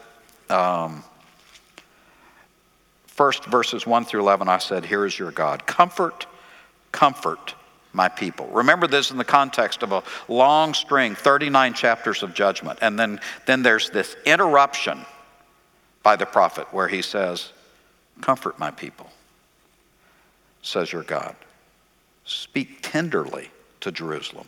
Um, 0.51 1.03
first 3.07 3.45
verses 3.45 3.87
1 3.87 4.05
through 4.05 4.21
11, 4.21 4.47
I 4.47 4.59
said, 4.59 4.85
Here 4.85 5.05
is 5.05 5.17
your 5.17 5.31
God. 5.31 5.65
Comfort 5.65 6.27
comfort 6.91 7.55
my 7.93 8.09
people. 8.09 8.47
Remember 8.47 8.87
this 8.87 9.11
in 9.11 9.17
the 9.17 9.23
context 9.23 9.83
of 9.83 9.91
a 9.91 10.03
long 10.27 10.73
string, 10.73 11.15
39 11.15 11.73
chapters 11.73 12.23
of 12.23 12.33
judgment. 12.33 12.79
And 12.81 12.97
then, 12.99 13.19
then 13.45 13.63
there's 13.63 13.89
this 13.89 14.15
interruption 14.25 15.05
by 16.03 16.15
the 16.15 16.25
prophet 16.25 16.67
where 16.71 16.87
he 16.87 17.01
says, 17.01 17.51
Comfort 18.21 18.59
my 18.59 18.71
people, 18.71 19.09
says 20.61 20.91
your 20.91 21.03
God. 21.03 21.35
Speak 22.23 22.79
tenderly 22.81 23.49
to 23.81 23.91
Jerusalem 23.91 24.47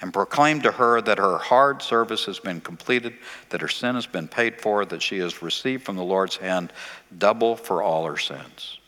and 0.00 0.12
proclaim 0.12 0.60
to 0.60 0.72
her 0.72 1.00
that 1.00 1.18
her 1.18 1.38
hard 1.38 1.80
service 1.80 2.26
has 2.26 2.38
been 2.38 2.60
completed, 2.60 3.14
that 3.48 3.62
her 3.62 3.68
sin 3.68 3.94
has 3.94 4.06
been 4.06 4.28
paid 4.28 4.60
for, 4.60 4.84
that 4.84 5.00
she 5.00 5.18
has 5.18 5.42
received 5.42 5.84
from 5.84 5.96
the 5.96 6.04
Lord's 6.04 6.36
hand 6.36 6.72
double 7.16 7.56
for 7.56 7.82
all 7.82 8.04
her 8.04 8.18
sins. 8.18 8.78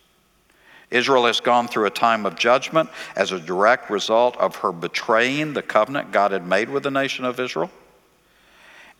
Israel 0.90 1.26
has 1.26 1.40
gone 1.40 1.68
through 1.68 1.86
a 1.86 1.90
time 1.90 2.26
of 2.26 2.36
judgment 2.36 2.88
as 3.16 3.32
a 3.32 3.40
direct 3.40 3.90
result 3.90 4.36
of 4.36 4.56
her 4.56 4.72
betraying 4.72 5.52
the 5.52 5.62
covenant 5.62 6.12
God 6.12 6.30
had 6.30 6.46
made 6.46 6.68
with 6.68 6.84
the 6.84 6.90
nation 6.90 7.24
of 7.24 7.40
Israel. 7.40 7.70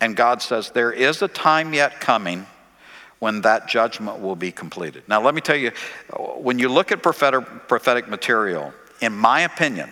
And 0.00 0.16
God 0.16 0.43
says, 0.43 0.71
There 0.71 0.93
is 0.93 1.23
a 1.23 1.28
time 1.28 1.73
yet 1.73 2.00
coming 2.00 2.47
when 3.19 3.40
that 3.43 3.66
judgment 3.69 4.21
will 4.21 4.37
be 4.37 4.52
completed. 4.52 5.02
Now, 5.09 5.23
let 5.23 5.35
me 5.35 5.40
tell 5.40 5.57
you, 5.57 5.73
when 6.37 6.59
you 6.59 6.69
look 6.69 6.93
at 6.93 7.02
prophetic, 7.02 7.45
prophetic 7.66 8.09
material, 8.09 8.75
in 9.00 9.14
my 9.14 9.40
opinion, 9.40 9.90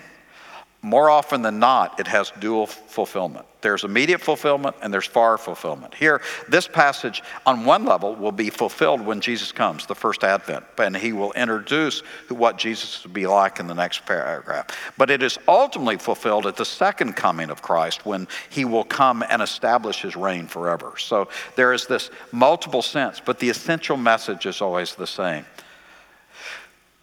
more 0.84 1.08
often 1.08 1.40
than 1.40 1.58
not, 1.58 1.98
it 1.98 2.06
has 2.06 2.30
dual 2.40 2.66
fulfillment. 2.66 3.46
There's 3.62 3.84
immediate 3.84 4.20
fulfillment 4.20 4.76
and 4.82 4.92
there's 4.92 5.06
far 5.06 5.38
fulfillment. 5.38 5.94
Here, 5.94 6.20
this 6.50 6.68
passage, 6.68 7.22
on 7.46 7.64
one 7.64 7.86
level, 7.86 8.14
will 8.14 8.32
be 8.32 8.50
fulfilled 8.50 9.00
when 9.00 9.22
Jesus 9.22 9.50
comes, 9.50 9.86
the 9.86 9.94
first 9.94 10.22
advent, 10.22 10.64
and 10.76 10.94
he 10.94 11.14
will 11.14 11.32
introduce 11.32 12.00
what 12.28 12.58
Jesus 12.58 13.02
will 13.02 13.12
be 13.12 13.26
like 13.26 13.58
in 13.58 13.66
the 13.66 13.74
next 13.74 14.04
paragraph. 14.04 14.66
But 14.98 15.10
it 15.10 15.22
is 15.22 15.38
ultimately 15.48 15.96
fulfilled 15.96 16.46
at 16.46 16.56
the 16.56 16.66
second 16.66 17.14
coming 17.14 17.48
of 17.48 17.62
Christ 17.62 18.04
when 18.04 18.28
he 18.50 18.66
will 18.66 18.84
come 18.84 19.24
and 19.26 19.40
establish 19.40 20.02
his 20.02 20.14
reign 20.16 20.46
forever. 20.46 20.92
So 20.98 21.28
there 21.56 21.72
is 21.72 21.86
this 21.86 22.10
multiple 22.30 22.82
sense, 22.82 23.22
but 23.24 23.38
the 23.38 23.48
essential 23.48 23.96
message 23.96 24.44
is 24.44 24.60
always 24.60 24.94
the 24.94 25.06
same. 25.06 25.46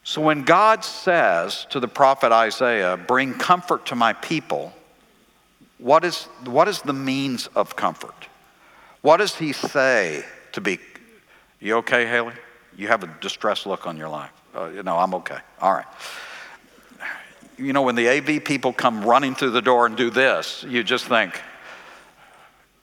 So 0.04 0.22
when 0.22 0.44
God 0.44 0.84
says 0.84 1.66
to 1.70 1.80
the 1.80 1.88
prophet 1.88 2.32
Isaiah, 2.32 2.98
Bring 2.98 3.34
comfort 3.34 3.86
to 3.88 3.96
my 3.96 4.14
people, 4.14 4.74
what 5.78 6.04
is, 6.04 6.26
what 6.46 6.68
is 6.68 6.82
the 6.82 6.94
means 6.94 7.48
of 7.56 7.76
comfort? 7.76 8.28
What 9.02 9.18
does 9.18 9.36
he 9.36 9.54
say 9.54 10.24
to 10.54 10.62
be? 10.62 10.80
You 11.60 11.78
okay, 11.78 12.06
Haley? 12.06 12.34
You 12.76 12.88
have 12.88 13.04
a 13.04 13.08
distressed 13.20 13.66
look 13.66 13.86
on 13.86 13.98
your 13.98 14.10
life. 14.10 14.32
Uh, 14.56 14.70
know, 14.84 14.98
I'm 14.98 15.14
okay. 15.16 15.38
All 15.62 15.74
right. 15.74 15.86
You 17.58 17.74
know, 17.74 17.84
when 17.84 17.96
the 17.96 18.10
AV 18.10 18.44
people 18.44 18.74
come 18.74 19.04
running 19.04 19.36
through 19.36 19.52
the 19.52 19.62
door 19.62 19.86
and 19.86 19.96
do 19.96 20.10
this, 20.10 20.66
you 20.68 20.84
just 20.84 21.06
think, 21.06 21.40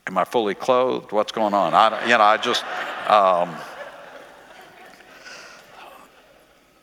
Am 0.06 0.16
I 0.16 0.24
fully 0.24 0.54
clothed? 0.54 1.12
What's 1.12 1.32
going 1.32 1.52
on? 1.52 1.74
I, 1.74 2.02
you 2.04 2.16
know, 2.16 2.24
I 2.24 2.38
just. 2.38 2.64
Um, 3.06 3.54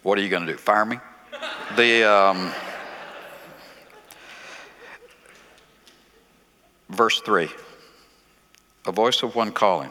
What 0.06 0.20
are 0.20 0.22
you 0.22 0.30
going 0.30 0.46
to 0.46 0.52
do? 0.52 0.58
Fire 0.60 0.86
me? 0.86 1.00
the 1.78 2.04
um, 2.04 2.52
verse 6.90 7.22
three, 7.22 7.50
a 8.86 8.92
voice 8.92 9.24
of 9.24 9.34
one 9.34 9.52
calling. 9.52 9.90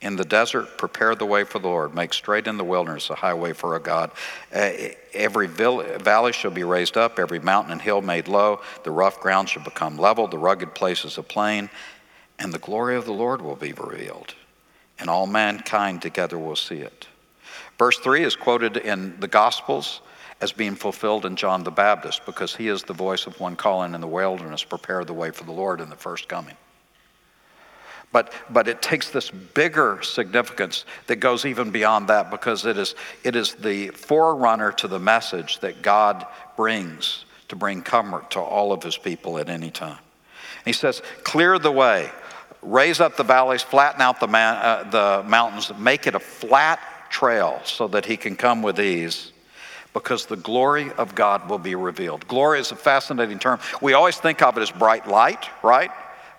In 0.00 0.16
the 0.16 0.24
desert, 0.24 0.76
prepare 0.76 1.14
the 1.14 1.26
way 1.26 1.44
for 1.44 1.60
the 1.60 1.68
Lord. 1.68 1.94
Make 1.94 2.12
straight 2.12 2.48
in 2.48 2.56
the 2.56 2.64
wilderness 2.64 3.08
a 3.08 3.14
highway 3.14 3.52
for 3.52 3.76
a 3.76 3.80
God. 3.80 4.10
Uh, 4.52 4.70
every 5.14 5.46
valley 5.46 6.32
shall 6.32 6.50
be 6.50 6.64
raised 6.64 6.96
up, 6.96 7.20
every 7.20 7.38
mountain 7.38 7.70
and 7.70 7.80
hill 7.80 8.02
made 8.02 8.26
low. 8.26 8.60
The 8.82 8.90
rough 8.90 9.20
ground 9.20 9.48
shall 9.48 9.62
become 9.62 9.96
level, 9.96 10.26
the 10.26 10.38
rugged 10.38 10.74
places 10.74 11.18
a 11.18 11.22
plain, 11.22 11.70
and 12.40 12.52
the 12.52 12.58
glory 12.58 12.96
of 12.96 13.04
the 13.04 13.12
Lord 13.12 13.42
will 13.42 13.54
be 13.54 13.72
revealed, 13.74 14.34
and 14.98 15.08
all 15.08 15.28
mankind 15.28 16.02
together 16.02 16.36
will 16.36 16.56
see 16.56 16.78
it. 16.78 17.06
Verse 17.80 17.98
3 17.98 18.24
is 18.24 18.36
quoted 18.36 18.76
in 18.76 19.18
the 19.20 19.26
Gospels 19.26 20.02
as 20.42 20.52
being 20.52 20.74
fulfilled 20.74 21.24
in 21.24 21.34
John 21.34 21.64
the 21.64 21.70
Baptist 21.70 22.26
because 22.26 22.54
he 22.54 22.68
is 22.68 22.82
the 22.82 22.92
voice 22.92 23.26
of 23.26 23.40
one 23.40 23.56
calling 23.56 23.94
in 23.94 24.02
the 24.02 24.06
wilderness, 24.06 24.62
prepare 24.62 25.02
the 25.02 25.14
way 25.14 25.30
for 25.30 25.44
the 25.44 25.52
Lord 25.52 25.80
in 25.80 25.88
the 25.88 25.96
first 25.96 26.28
coming. 26.28 26.56
But, 28.12 28.34
but 28.50 28.68
it 28.68 28.82
takes 28.82 29.08
this 29.08 29.30
bigger 29.30 30.02
significance 30.02 30.84
that 31.06 31.16
goes 31.16 31.46
even 31.46 31.70
beyond 31.70 32.08
that 32.08 32.30
because 32.30 32.66
it 32.66 32.76
is, 32.76 32.96
it 33.24 33.34
is 33.34 33.54
the 33.54 33.88
forerunner 33.88 34.72
to 34.72 34.86
the 34.86 34.98
message 34.98 35.60
that 35.60 35.80
God 35.80 36.26
brings 36.58 37.24
to 37.48 37.56
bring 37.56 37.80
comfort 37.80 38.32
to 38.32 38.40
all 38.40 38.74
of 38.74 38.82
his 38.82 38.98
people 38.98 39.38
at 39.38 39.48
any 39.48 39.70
time. 39.70 40.00
he 40.66 40.74
says, 40.74 41.00
Clear 41.24 41.58
the 41.58 41.72
way, 41.72 42.10
raise 42.60 43.00
up 43.00 43.16
the 43.16 43.24
valleys, 43.24 43.62
flatten 43.62 44.02
out 44.02 44.20
the, 44.20 44.28
man, 44.28 44.56
uh, 44.56 44.90
the 44.90 45.26
mountains, 45.26 45.72
make 45.78 46.06
it 46.06 46.14
a 46.14 46.20
flat 46.20 46.78
trail 47.10 47.60
so 47.64 47.88
that 47.88 48.06
he 48.06 48.16
can 48.16 48.36
come 48.36 48.62
with 48.62 48.80
ease 48.80 49.32
because 49.92 50.26
the 50.26 50.36
glory 50.36 50.92
of 50.92 51.14
God 51.14 51.48
will 51.48 51.58
be 51.58 51.74
revealed. 51.74 52.26
Glory 52.28 52.60
is 52.60 52.72
a 52.72 52.76
fascinating 52.76 53.38
term. 53.38 53.58
We 53.82 53.92
always 53.92 54.16
think 54.16 54.40
of 54.40 54.56
it 54.56 54.60
as 54.60 54.70
bright 54.70 55.06
light, 55.08 55.48
right? 55.62 55.90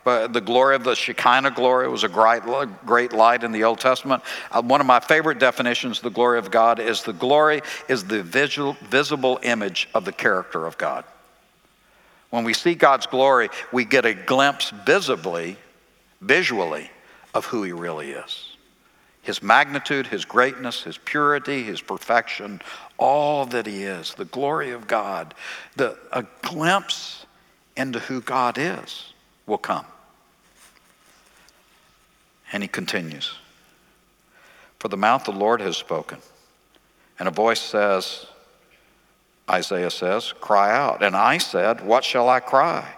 But 0.04 0.34
the 0.34 0.42
glory 0.42 0.76
of 0.76 0.84
the 0.84 0.96
Shekinah 0.96 1.52
glory 1.52 1.88
was 1.88 2.04
a 2.04 2.10
great, 2.10 2.42
great 2.86 3.14
light 3.14 3.44
in 3.44 3.52
the 3.52 3.66
Old 3.66 3.80
Testament. 3.80 4.24
Uh, 4.52 4.62
one 4.62 4.82
of 4.82 4.88
my 4.88 5.00
favorite 5.00 5.38
definitions 5.38 5.98
of 5.98 6.04
the 6.04 6.10
glory 6.10 6.40
of 6.40 6.50
God 6.50 6.80
is 6.80 7.04
the 7.04 7.14
glory 7.14 7.62
is 7.88 8.06
the 8.06 8.24
visual, 8.24 8.74
visible 8.82 9.40
image 9.44 9.90
of 9.94 10.06
the 10.06 10.12
character 10.12 10.66
of 10.66 10.78
God. 10.78 11.04
When 12.32 12.44
we 12.46 12.54
see 12.54 12.74
God's 12.74 13.06
glory, 13.06 13.50
we 13.72 13.86
get 13.86 14.06
a 14.06 14.14
glimpse 14.14 14.72
visibly, 14.72 15.58
visually, 16.22 16.90
of 17.34 17.46
who 17.46 17.62
He 17.64 17.74
really 17.74 18.12
is. 18.12 18.51
His 19.22 19.44
magnitude, 19.44 20.08
His 20.08 20.26
greatness, 20.26 20.84
His 20.84 20.98
purity, 20.98 21.64
His 21.64 21.82
perfection, 21.82 22.62
all 22.98 23.46
that 23.48 23.66
He 23.68 23.84
is, 23.84 24.14
the 24.16 24.26
glory 24.26 24.72
of 24.72 24.88
God, 24.88 25.34
the, 25.76 25.98
a 26.12 26.26
glimpse 26.42 27.26
into 27.78 28.00
who 28.00 28.22
God 28.22 28.58
is 28.58 29.14
will 29.46 29.58
come. 29.58 29.86
And 32.52 32.64
he 32.64 32.68
continues 32.68 33.34
For 34.80 34.88
the 34.88 34.98
mouth 34.98 35.28
of 35.28 35.36
the 35.36 35.40
Lord 35.40 35.62
has 35.62 35.78
spoken. 35.78 36.20
And 37.20 37.28
a 37.28 37.32
voice 37.32 37.62
says, 37.62 38.26
Isaiah 39.50 39.92
says, 39.92 40.34
Cry 40.34 40.76
out. 40.76 41.04
And 41.04 41.16
I 41.16 41.38
said, 41.38 41.86
What 41.86 42.04
shall 42.04 42.28
I 42.30 42.40
cry? 42.40 42.96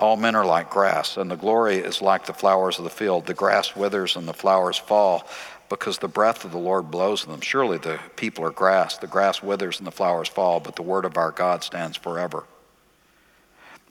All 0.00 0.16
men 0.16 0.34
are 0.34 0.46
like 0.46 0.70
grass, 0.70 1.16
and 1.18 1.30
the 1.30 1.36
glory 1.36 1.76
is 1.76 2.00
like 2.00 2.24
the 2.24 2.32
flowers 2.32 2.78
of 2.78 2.84
the 2.84 2.90
field. 2.90 3.26
The 3.26 3.34
grass 3.34 3.76
withers 3.76 4.16
and 4.16 4.26
the 4.26 4.32
flowers 4.32 4.78
fall 4.78 5.28
because 5.68 5.98
the 5.98 6.08
breath 6.08 6.44
of 6.44 6.52
the 6.52 6.58
Lord 6.58 6.90
blows 6.90 7.24
them. 7.24 7.42
Surely 7.42 7.76
the 7.76 8.00
people 8.16 8.44
are 8.44 8.50
grass. 8.50 8.96
The 8.96 9.06
grass 9.06 9.42
withers 9.42 9.78
and 9.78 9.86
the 9.86 9.92
flowers 9.92 10.28
fall, 10.28 10.58
but 10.58 10.74
the 10.74 10.82
word 10.82 11.04
of 11.04 11.18
our 11.18 11.30
God 11.30 11.62
stands 11.62 11.96
forever. 11.96 12.44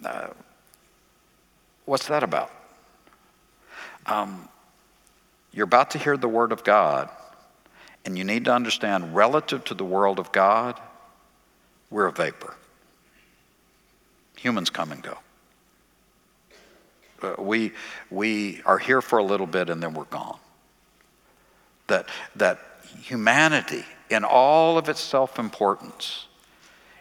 Uh, 0.03 0.29
What's 1.89 2.07
that 2.07 2.21
about? 2.21 2.51
Um, 4.05 4.47
you're 5.51 5.63
about 5.63 5.89
to 5.91 5.97
hear 5.97 6.17
the 6.17 6.27
word 6.27 6.51
of 6.51 6.63
God, 6.63 7.09
and 8.05 8.15
you 8.15 8.23
need 8.23 8.45
to 8.45 8.53
understand 8.53 9.15
relative 9.15 9.63
to 9.65 9.73
the 9.73 9.83
world 9.83 10.19
of 10.19 10.31
God, 10.31 10.79
we're 11.89 12.05
a 12.05 12.11
vapor. 12.11 12.53
Humans 14.37 14.69
come 14.69 14.91
and 14.91 15.01
go. 15.01 15.17
Uh, 17.21 17.35
we, 17.37 17.71
we 18.09 18.61
are 18.65 18.77
here 18.77 19.01
for 19.01 19.19
a 19.19 19.23
little 19.23 19.47
bit 19.47 19.69
and 19.69 19.81
then 19.81 19.93
we're 19.93 20.05
gone. 20.05 20.37
That, 21.87 22.07
that 22.35 22.59
humanity, 23.01 23.83
in 24.09 24.23
all 24.23 24.77
of 24.77 24.89
its 24.89 24.99
self 24.99 25.39
importance, 25.39 26.27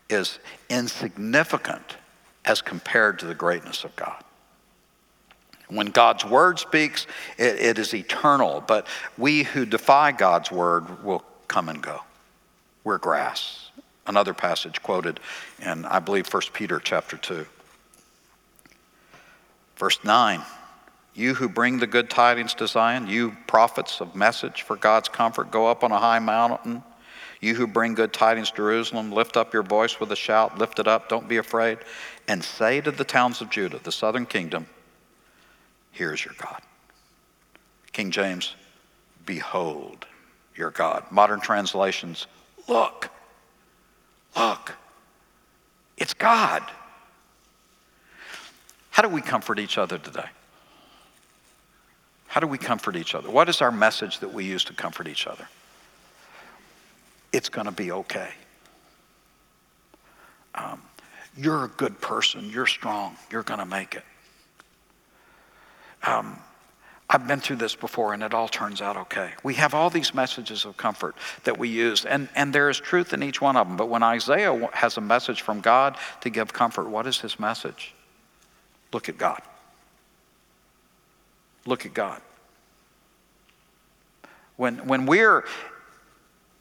is 0.08 0.38
insignificant 0.68 1.96
as 2.44 2.62
compared 2.62 3.18
to 3.18 3.26
the 3.26 3.34
greatness 3.34 3.84
of 3.84 3.94
God. 3.96 4.25
When 5.68 5.87
God's 5.87 6.25
word 6.25 6.58
speaks, 6.58 7.06
it, 7.37 7.56
it 7.60 7.78
is 7.78 7.92
eternal, 7.92 8.64
but 8.66 8.87
we 9.18 9.42
who 9.42 9.66
defy 9.66 10.12
God's 10.12 10.50
word 10.50 11.04
will 11.04 11.22
come 11.46 11.68
and 11.68 11.82
go. 11.82 12.00
We're 12.84 12.98
grass. 12.98 13.70
Another 14.06 14.32
passage 14.32 14.82
quoted 14.82 15.20
in, 15.60 15.84
I 15.84 15.98
believe, 15.98 16.32
1 16.32 16.42
Peter 16.54 16.80
chapter 16.80 17.18
2. 17.18 17.44
Verse 19.78 20.02
9 20.04 20.42
You 21.14 21.35
who 21.35 21.49
bring 21.49 21.78
the 21.78 21.87
good 21.87 22.11
tidings 22.11 22.54
to 22.54 22.66
Zion, 22.66 23.06
you 23.06 23.37
prophets 23.47 24.00
of 24.00 24.14
message 24.14 24.62
for 24.62 24.76
God's 24.76 25.08
comfort, 25.08 25.50
go 25.50 25.66
up 25.66 25.82
on 25.82 25.92
a 25.92 25.99
high 25.99 26.18
mountain. 26.18 26.82
You 27.40 27.54
who 27.54 27.68
bring 27.68 27.94
good 27.94 28.12
tidings 28.12 28.50
to 28.50 28.56
Jerusalem, 28.56 29.12
lift 29.12 29.37
up 29.37 29.52
your 29.52 29.62
voice 29.62 30.00
with 30.00 30.11
a 30.11 30.16
shout, 30.16 30.58
lift 30.58 30.80
it 30.80 30.88
up, 30.88 31.08
don't 31.08 31.28
be 31.28 31.37
afraid, 31.37 31.78
and 32.26 32.42
say 32.42 32.80
to 32.80 32.90
the 32.90 33.04
towns 33.04 33.40
of 33.40 33.49
Judah, 33.49 33.78
the 33.78 33.92
southern 33.92 34.26
kingdom, 34.26 34.66
here 35.92 36.12
is 36.12 36.25
your 36.25 36.35
God. 36.37 36.61
King 37.92 38.11
James, 38.11 38.56
behold 39.25 40.04
your 40.56 40.70
God. 40.70 41.04
Modern 41.12 41.40
translations, 41.40 42.26
look, 42.66 43.08
look, 44.37 44.75
it's 45.97 46.14
God. 46.14 46.62
How 48.99 49.02
do 49.02 49.11
we 49.11 49.21
comfort 49.21 49.61
each 49.61 49.78
other 49.78 49.97
today? 49.97 50.26
How 52.26 52.40
do 52.40 52.49
we 52.49 52.59
comfort 52.59 52.97
each 52.97 53.14
other? 53.14 53.31
What 53.31 53.49
is 53.49 53.62
our 53.62 53.71
message 53.71 54.19
that 54.19 54.35
we 54.35 54.45
use 54.45 54.64
to 54.64 54.73
comfort 54.73 55.07
each 55.07 55.28
other? 55.28 55.47
It's 57.33 57.49
going 57.49 57.67
to 57.67 57.73
be 57.73 57.93
okay. 57.93 58.31
Um, 60.57 60.83
you're 61.37 61.67
a 61.67 61.69
good 61.69 62.00
person. 62.00 62.50
You're 62.50 62.67
strong. 62.67 63.14
You're 63.31 63.45
going 63.45 63.61
to 63.61 63.67
make 63.67 63.95
it. 63.95 64.02
Um, 66.02 66.37
I've 67.09 67.28
been 67.28 67.38
through 67.38 67.57
this 67.57 67.76
before 67.76 68.14
and 68.14 68.23
it 68.25 68.35
all 68.35 68.49
turns 68.49 68.83
out 68.83 68.97
okay. 68.97 69.31
We 69.45 69.55
have 69.55 69.75
all 69.75 69.90
these 69.90 70.12
messages 70.12 70.64
of 70.64 70.76
comfort 70.76 71.14
that 71.45 71.57
we 71.57 71.69
use, 71.69 72.05
and, 72.05 72.28
and 72.35 72.52
there 72.52 72.69
is 72.69 72.81
truth 72.81 73.12
in 73.12 73.23
each 73.23 73.40
one 73.40 73.57
of 73.57 73.69
them. 73.69 73.76
But 73.76 73.88
when 73.88 74.02
Isaiah 74.02 74.69
has 74.73 74.97
a 74.97 75.00
message 75.00 75.43
from 75.43 75.61
God 75.61 75.97
to 76.23 76.31
give 76.31 76.52
comfort, 76.52 76.88
what 76.88 77.07
is 77.07 77.21
his 77.21 77.38
message? 77.38 77.95
Look 78.92 79.09
at 79.09 79.18
God. 79.18 79.40
Look 81.66 81.85
at 81.85 81.95
God. 81.95 82.21
When, 84.57 84.87
when 84.87 85.07
we're 85.07 85.45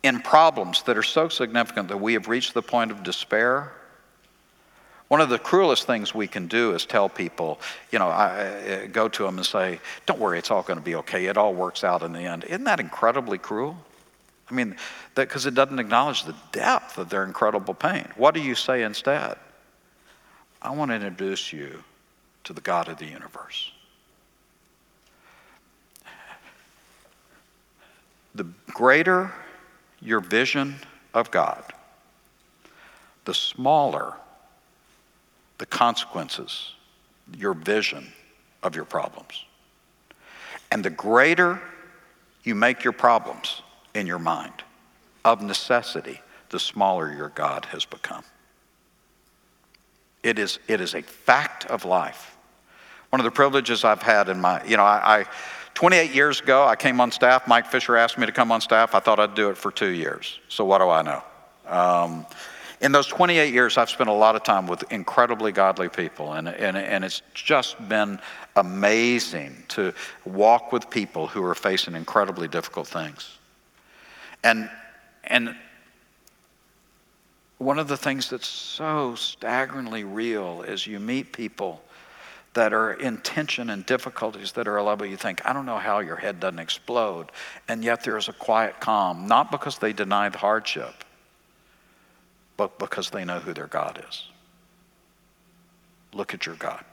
in 0.03 0.19
problems 0.19 0.83
that 0.83 0.97
are 0.97 1.03
so 1.03 1.29
significant 1.29 1.87
that 1.87 1.97
we 1.97 2.13
have 2.13 2.27
reached 2.27 2.53
the 2.53 2.61
point 2.61 2.91
of 2.91 3.03
despair, 3.03 3.71
one 5.07 5.21
of 5.21 5.29
the 5.29 5.39
cruelest 5.39 5.87
things 5.87 6.13
we 6.13 6.27
can 6.27 6.47
do 6.47 6.73
is 6.73 6.85
tell 6.85 7.07
people, 7.07 7.59
you 7.91 7.99
know, 7.99 8.07
I, 8.07 8.89
go 8.91 9.07
to 9.07 9.23
them 9.23 9.37
and 9.37 9.45
say, 9.45 9.79
don't 10.05 10.19
worry, 10.19 10.37
it's 10.37 10.51
all 10.51 10.63
going 10.63 10.79
to 10.79 10.83
be 10.83 10.95
okay. 10.95 11.25
It 11.27 11.37
all 11.37 11.53
works 11.53 11.83
out 11.83 12.03
in 12.03 12.11
the 12.11 12.19
end. 12.19 12.43
Isn't 12.43 12.65
that 12.65 12.79
incredibly 12.79 13.37
cruel? 13.37 13.77
I 14.49 14.53
mean, 14.53 14.75
because 15.15 15.45
it 15.45 15.55
doesn't 15.55 15.79
acknowledge 15.79 16.23
the 16.23 16.35
depth 16.51 16.97
of 16.97 17.09
their 17.09 17.23
incredible 17.23 17.73
pain. 17.73 18.07
What 18.15 18.33
do 18.33 18.41
you 18.41 18.55
say 18.55 18.83
instead? 18.83 19.37
I 20.61 20.71
want 20.71 20.91
to 20.91 20.95
introduce 20.95 21.53
you 21.53 21.83
to 22.47 22.53
the 22.53 22.61
God 22.61 22.87
of 22.87 22.97
the 22.97 23.05
universe. 23.05 23.71
The 28.35 28.47
greater 28.73 29.33
your 30.01 30.21
vision 30.21 30.75
of 31.13 31.29
God, 31.29 31.63
the 33.25 33.33
smaller 33.33 34.13
the 35.57 35.65
consequences, 35.65 36.73
your 37.35 37.53
vision 37.53 38.07
of 38.63 38.75
your 38.75 38.85
problems. 38.85 39.43
And 40.71 40.85
the 40.85 40.89
greater 40.89 41.59
you 42.43 42.55
make 42.55 42.83
your 42.83 42.93
problems 42.93 43.61
in 43.93 44.07
your 44.07 44.19
mind, 44.19 44.63
of 45.25 45.41
necessity, 45.41 46.21
the 46.49 46.59
smaller 46.59 47.11
your 47.11 47.29
God 47.29 47.65
has 47.65 47.83
become. 47.83 48.23
It 50.23 50.39
is, 50.39 50.59
it 50.69 50.79
is 50.79 50.95
a 50.95 51.01
fact 51.01 51.65
of 51.65 51.83
life. 51.83 52.36
One 53.09 53.19
of 53.19 53.23
the 53.23 53.31
privileges 53.31 53.83
I've 53.83 54.01
had 54.01 54.29
in 54.29 54.41
my, 54.41 54.63
you 54.65 54.77
know, 54.77 54.83
I, 54.83 55.19
I 55.19 55.25
28 55.73 56.13
years 56.13 56.41
ago, 56.41 56.65
I 56.65 56.75
came 56.75 56.99
on 56.99 57.11
staff. 57.11 57.47
Mike 57.47 57.67
Fisher 57.67 57.95
asked 57.95 58.17
me 58.17 58.25
to 58.25 58.31
come 58.31 58.51
on 58.51 58.61
staff. 58.61 58.95
I 58.95 58.99
thought 58.99 59.19
I'd 59.19 59.35
do 59.35 59.49
it 59.49 59.57
for 59.57 59.71
two 59.71 59.91
years. 59.91 60.39
So, 60.49 60.65
what 60.65 60.79
do 60.79 60.89
I 60.89 61.01
know? 61.03 61.23
Um, 61.67 62.25
in 62.81 62.91
those 62.91 63.07
28 63.07 63.53
years, 63.53 63.77
I've 63.77 63.89
spent 63.89 64.09
a 64.09 64.13
lot 64.13 64.35
of 64.35 64.43
time 64.43 64.67
with 64.67 64.91
incredibly 64.91 65.51
godly 65.51 65.89
people, 65.89 66.33
and, 66.33 66.47
and, 66.47 66.77
and 66.77 67.03
it's 67.03 67.21
just 67.33 67.87
been 67.89 68.19
amazing 68.55 69.63
to 69.69 69.93
walk 70.25 70.71
with 70.71 70.89
people 70.89 71.27
who 71.27 71.43
are 71.43 71.55
facing 71.55 71.95
incredibly 71.95 72.47
difficult 72.47 72.87
things. 72.87 73.37
And, 74.43 74.69
and 75.23 75.55
one 77.57 77.79
of 77.79 77.87
the 77.87 77.97
things 77.97 78.29
that's 78.29 78.47
so 78.47 79.15
staggeringly 79.15 80.03
real 80.03 80.61
is 80.61 80.85
you 80.85 80.99
meet 80.99 81.33
people 81.33 81.81
that 82.57 82.73
are 82.73 82.91
in 82.91 83.17
tension 83.17 83.69
and 83.69 83.85
difficulties 83.85 84.53
that 84.53 84.67
are 84.67 84.77
a 84.77 84.83
level 84.83 85.05
you 85.05 85.15
think, 85.15 85.45
I 85.45 85.53
don't 85.53 85.67
know 85.67 85.77
how 85.77 85.99
your 85.99 86.15
head 86.15 86.39
doesn't 86.39 86.57
explode. 86.57 87.31
And 87.67 87.83
yet 87.83 88.03
there 88.03 88.17
is 88.17 88.29
a 88.29 88.33
quiet 88.33 88.79
calm, 88.79 89.27
not 89.27 89.51
because 89.51 89.77
they 89.77 89.93
deny 89.93 90.27
the 90.29 90.39
hardship, 90.39 91.03
but 92.57 92.79
because 92.79 93.11
they 93.11 93.23
know 93.25 93.37
who 93.37 93.53
their 93.53 93.67
God 93.67 94.03
is. 94.09 94.27
Look 96.13 96.33
at 96.33 96.47
your 96.47 96.55
God. 96.55 96.83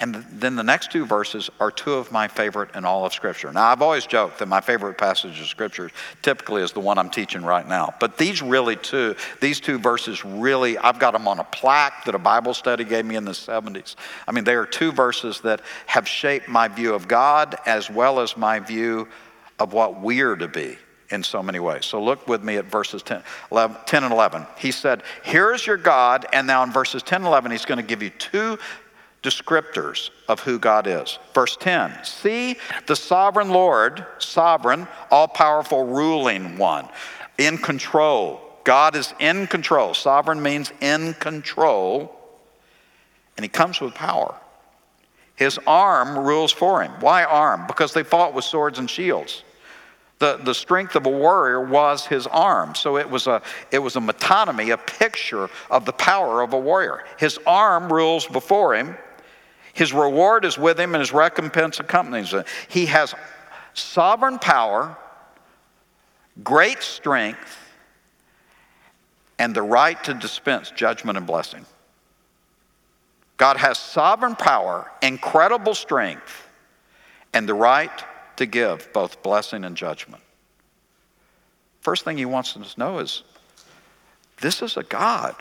And 0.00 0.14
then 0.30 0.54
the 0.54 0.62
next 0.62 0.92
two 0.92 1.04
verses 1.04 1.50
are 1.58 1.72
two 1.72 1.94
of 1.94 2.12
my 2.12 2.28
favorite 2.28 2.76
in 2.76 2.84
all 2.84 3.04
of 3.04 3.12
Scripture. 3.12 3.52
Now, 3.52 3.66
I've 3.66 3.82
always 3.82 4.06
joked 4.06 4.38
that 4.38 4.46
my 4.46 4.60
favorite 4.60 4.96
passage 4.96 5.40
of 5.40 5.46
Scripture 5.46 5.90
typically 6.22 6.62
is 6.62 6.70
the 6.70 6.78
one 6.78 6.98
I'm 6.98 7.10
teaching 7.10 7.42
right 7.42 7.66
now. 7.66 7.92
But 7.98 8.16
these 8.16 8.40
really 8.40 8.76
two, 8.76 9.16
these 9.40 9.58
two 9.58 9.76
verses 9.76 10.24
really, 10.24 10.78
I've 10.78 11.00
got 11.00 11.14
them 11.14 11.26
on 11.26 11.40
a 11.40 11.44
plaque 11.44 12.04
that 12.04 12.14
a 12.14 12.18
Bible 12.18 12.54
study 12.54 12.84
gave 12.84 13.06
me 13.06 13.16
in 13.16 13.24
the 13.24 13.32
70s. 13.32 13.96
I 14.28 14.30
mean, 14.30 14.44
they 14.44 14.54
are 14.54 14.66
two 14.66 14.92
verses 14.92 15.40
that 15.40 15.62
have 15.86 16.06
shaped 16.06 16.48
my 16.48 16.68
view 16.68 16.94
of 16.94 17.08
God 17.08 17.56
as 17.66 17.90
well 17.90 18.20
as 18.20 18.36
my 18.36 18.60
view 18.60 19.08
of 19.58 19.72
what 19.72 20.00
we're 20.00 20.36
to 20.36 20.46
be 20.46 20.78
in 21.10 21.24
so 21.24 21.42
many 21.42 21.58
ways. 21.58 21.86
So 21.86 22.00
look 22.02 22.28
with 22.28 22.44
me 22.44 22.56
at 22.56 22.66
verses 22.66 23.02
10, 23.02 23.22
11, 23.50 23.76
10 23.86 24.04
and 24.04 24.12
11. 24.12 24.46
He 24.58 24.70
said, 24.70 25.02
Here 25.24 25.52
is 25.52 25.66
your 25.66 25.76
God. 25.76 26.26
And 26.32 26.46
now 26.46 26.62
in 26.62 26.70
verses 26.70 27.02
10 27.02 27.22
and 27.22 27.26
11, 27.26 27.50
he's 27.50 27.64
going 27.64 27.78
to 27.78 27.84
give 27.84 28.02
you 28.02 28.10
two 28.10 28.58
descriptors 29.22 30.10
of 30.28 30.40
who 30.40 30.58
God 30.58 30.86
is. 30.86 31.18
Verse 31.34 31.56
10 31.56 32.04
See 32.04 32.56
the 32.86 32.96
sovereign 32.96 33.50
Lord, 33.50 34.06
sovereign, 34.18 34.86
all 35.10 35.28
powerful, 35.28 35.84
ruling 35.84 36.58
one, 36.58 36.88
in 37.36 37.58
control. 37.58 38.40
God 38.64 38.94
is 38.96 39.14
in 39.18 39.46
control. 39.46 39.94
Sovereign 39.94 40.42
means 40.42 40.72
in 40.80 41.14
control, 41.14 42.14
and 43.36 43.44
he 43.44 43.48
comes 43.48 43.80
with 43.80 43.94
power. 43.94 44.34
His 45.36 45.58
arm 45.66 46.18
rules 46.18 46.52
for 46.52 46.82
him. 46.82 46.90
Why 47.00 47.24
arm? 47.24 47.66
Because 47.66 47.94
they 47.94 48.02
fought 48.02 48.34
with 48.34 48.44
swords 48.44 48.78
and 48.78 48.90
shields. 48.90 49.44
The, 50.18 50.40
the 50.42 50.52
strength 50.52 50.96
of 50.96 51.06
a 51.06 51.10
warrior 51.10 51.64
was 51.64 52.04
his 52.04 52.26
arm. 52.26 52.74
So 52.74 52.96
it 52.96 53.08
was, 53.08 53.28
a, 53.28 53.40
it 53.70 53.78
was 53.78 53.94
a 53.94 54.00
metonymy, 54.00 54.72
a 54.72 54.76
picture 54.76 55.48
of 55.70 55.84
the 55.84 55.92
power 55.92 56.42
of 56.42 56.52
a 56.52 56.58
warrior. 56.58 57.04
His 57.18 57.38
arm 57.46 57.92
rules 57.92 58.26
before 58.26 58.74
him, 58.74 58.96
his 59.78 59.92
reward 59.92 60.44
is 60.44 60.58
with 60.58 60.80
him 60.80 60.96
and 60.96 61.00
his 61.00 61.12
recompense 61.12 61.78
accompanies 61.78 62.32
him. 62.32 62.42
He 62.66 62.86
has 62.86 63.14
sovereign 63.74 64.40
power, 64.40 64.98
great 66.42 66.82
strength, 66.82 67.56
and 69.38 69.54
the 69.54 69.62
right 69.62 70.02
to 70.02 70.14
dispense 70.14 70.72
judgment 70.72 71.16
and 71.16 71.28
blessing. 71.28 71.64
God 73.36 73.56
has 73.56 73.78
sovereign 73.78 74.34
power, 74.34 74.90
incredible 75.00 75.76
strength, 75.76 76.48
and 77.32 77.48
the 77.48 77.54
right 77.54 78.04
to 78.34 78.46
give 78.46 78.92
both 78.92 79.22
blessing 79.22 79.62
and 79.62 79.76
judgment. 79.76 80.24
First 81.82 82.04
thing 82.04 82.18
he 82.18 82.24
wants 82.24 82.56
us 82.56 82.74
to 82.74 82.80
know 82.80 82.98
is 82.98 83.22
this 84.40 84.60
is 84.60 84.76
a 84.76 84.82
God 84.82 85.36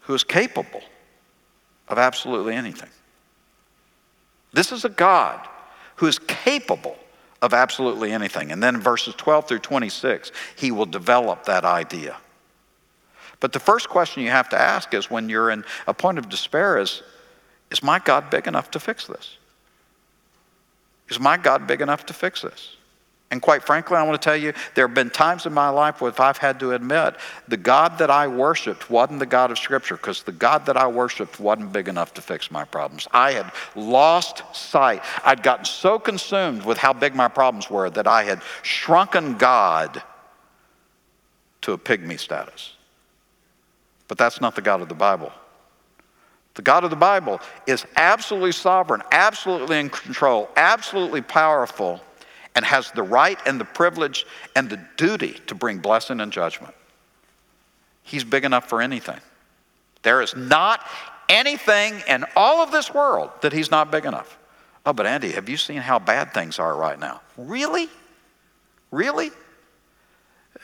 who 0.00 0.14
is 0.14 0.24
capable 0.24 0.80
of 1.88 1.98
absolutely 1.98 2.54
anything. 2.54 2.88
This 4.52 4.72
is 4.72 4.84
a 4.84 4.88
God 4.88 5.46
who 5.96 6.06
is 6.06 6.18
capable 6.18 6.96
of 7.40 7.54
absolutely 7.54 8.12
anything. 8.12 8.50
And 8.50 8.62
then 8.62 8.80
verses 8.80 9.14
12 9.14 9.48
through 9.48 9.58
26, 9.60 10.32
he 10.56 10.70
will 10.70 10.86
develop 10.86 11.44
that 11.44 11.64
idea. 11.64 12.16
But 13.40 13.52
the 13.52 13.60
first 13.60 13.88
question 13.88 14.22
you 14.22 14.30
have 14.30 14.48
to 14.48 14.60
ask 14.60 14.92
is 14.94 15.10
when 15.10 15.28
you're 15.28 15.50
in 15.50 15.64
a 15.86 15.94
point 15.94 16.18
of 16.18 16.28
despair 16.28 16.78
is, 16.78 17.02
is 17.70 17.82
my 17.82 17.98
God 17.98 18.30
big 18.30 18.46
enough 18.48 18.70
to 18.72 18.80
fix 18.80 19.06
this? 19.06 19.36
Is 21.08 21.20
my 21.20 21.36
God 21.36 21.66
big 21.66 21.80
enough 21.80 22.06
to 22.06 22.12
fix 22.12 22.42
this? 22.42 22.76
And 23.30 23.42
quite 23.42 23.62
frankly, 23.62 23.96
I 23.96 24.02
want 24.04 24.20
to 24.20 24.24
tell 24.24 24.36
you, 24.36 24.54
there 24.74 24.86
have 24.86 24.94
been 24.94 25.10
times 25.10 25.44
in 25.44 25.52
my 25.52 25.68
life 25.68 26.00
where 26.00 26.08
if 26.08 26.18
I've 26.18 26.38
had 26.38 26.58
to 26.60 26.72
admit 26.72 27.14
the 27.46 27.58
God 27.58 27.98
that 27.98 28.10
I 28.10 28.26
worshiped 28.26 28.88
wasn't 28.88 29.18
the 29.18 29.26
God 29.26 29.50
of 29.50 29.58
Scripture 29.58 29.96
because 29.96 30.22
the 30.22 30.32
God 30.32 30.64
that 30.64 30.78
I 30.78 30.86
worshiped 30.86 31.38
wasn't 31.38 31.70
big 31.70 31.88
enough 31.88 32.14
to 32.14 32.22
fix 32.22 32.50
my 32.50 32.64
problems. 32.64 33.06
I 33.12 33.32
had 33.32 33.52
lost 33.76 34.42
sight. 34.54 35.02
I'd 35.24 35.42
gotten 35.42 35.66
so 35.66 35.98
consumed 35.98 36.64
with 36.64 36.78
how 36.78 36.94
big 36.94 37.14
my 37.14 37.28
problems 37.28 37.68
were 37.68 37.90
that 37.90 38.06
I 38.06 38.24
had 38.24 38.40
shrunken 38.62 39.36
God 39.36 40.02
to 41.62 41.72
a 41.72 41.78
pygmy 41.78 42.18
status. 42.18 42.72
But 44.06 44.16
that's 44.16 44.40
not 44.40 44.54
the 44.54 44.62
God 44.62 44.80
of 44.80 44.88
the 44.88 44.94
Bible. 44.94 45.32
The 46.54 46.62
God 46.62 46.82
of 46.82 46.90
the 46.90 46.96
Bible 46.96 47.40
is 47.66 47.84
absolutely 47.94 48.52
sovereign, 48.52 49.02
absolutely 49.12 49.78
in 49.78 49.90
control, 49.90 50.48
absolutely 50.56 51.20
powerful 51.20 52.00
and 52.58 52.66
has 52.66 52.90
the 52.90 53.04
right 53.04 53.38
and 53.46 53.60
the 53.60 53.64
privilege 53.64 54.26
and 54.56 54.68
the 54.68 54.84
duty 54.96 55.40
to 55.46 55.54
bring 55.54 55.78
blessing 55.78 56.20
and 56.20 56.32
judgment. 56.32 56.74
He's 58.02 58.24
big 58.24 58.44
enough 58.44 58.68
for 58.68 58.82
anything. 58.82 59.20
There 60.02 60.20
is 60.20 60.34
not 60.34 60.84
anything 61.28 62.02
in 62.08 62.24
all 62.34 62.60
of 62.60 62.72
this 62.72 62.92
world 62.92 63.30
that 63.42 63.52
he's 63.52 63.70
not 63.70 63.92
big 63.92 64.04
enough. 64.04 64.36
Oh, 64.84 64.92
but 64.92 65.06
Andy, 65.06 65.30
have 65.30 65.48
you 65.48 65.56
seen 65.56 65.76
how 65.76 66.00
bad 66.00 66.34
things 66.34 66.58
are 66.58 66.74
right 66.74 66.98
now? 66.98 67.20
Really? 67.36 67.88
Really? 68.90 69.30